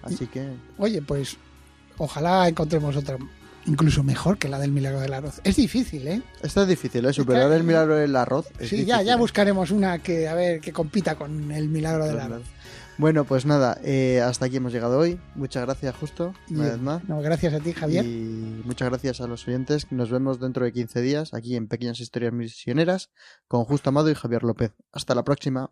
Así 0.02 0.26
que 0.28 0.50
Oye, 0.78 1.02
pues 1.02 1.38
ojalá 1.98 2.48
encontremos 2.48 2.96
otra 2.96 3.18
incluso 3.68 4.04
mejor 4.04 4.38
que 4.38 4.50
la 4.50 4.60
del 4.60 4.72
milagro 4.72 5.00
del 5.00 5.14
arroz. 5.14 5.42
Es 5.44 5.56
difícil, 5.58 6.08
¿eh? 6.08 6.22
esto 6.42 6.64
es 6.64 6.68
difícil, 6.68 7.06
¿eh? 7.06 7.14
Superar 7.14 7.52
el 7.52 7.64
milagro 7.64 7.96
del 7.96 8.16
arroz. 8.16 8.48
es 8.60 8.70
sí, 8.70 8.78
ya, 8.78 8.96
difícil, 8.96 9.06
ya 9.06 9.14
¿eh? 9.14 9.18
buscaremos 9.18 9.72
una 9.72 10.00
que 10.00 10.28
a 10.28 10.34
ver 10.34 10.60
que 10.60 10.74
compita 10.74 11.16
con 11.16 11.52
el 11.52 11.70
milagro 11.70 12.06
del 12.06 12.20
arroz. 12.20 12.44
Bueno, 12.98 13.26
pues 13.26 13.46
nada, 13.46 13.80
eh, 13.84 14.22
hasta 14.22 14.46
aquí 14.46 14.58
hemos 14.58 14.74
llegado 14.74 14.98
hoy. 14.98 15.20
Muchas 15.36 15.64
gracias, 15.64 15.96
Justo, 15.96 16.34
una 16.50 16.64
vez 16.64 16.80
más. 16.80 17.04
No, 17.08 17.22
gracias 17.22 17.54
a 17.54 17.60
ti, 17.60 17.72
Javier. 17.72 18.04
Y 18.04 18.64
muchas 18.66 18.90
gracias 18.90 19.22
a 19.22 19.28
los 19.28 19.48
oyentes. 19.48 19.92
Nos 19.92 20.10
vemos 20.10 20.40
dentro 20.40 20.66
de 20.66 20.74
15 20.74 21.02
días 21.02 21.34
aquí 21.36 21.56
en 21.56 21.68
Pequeñas 21.68 22.00
Historias 22.00 22.34
Misioneras 22.34 23.12
con 23.48 23.66
Justo 23.66 23.90
Amado 23.90 24.10
y 24.10 24.16
Javier 24.16 24.42
López. 24.42 24.72
Hasta 24.92 25.14
la 25.14 25.24
próxima. 25.24 25.72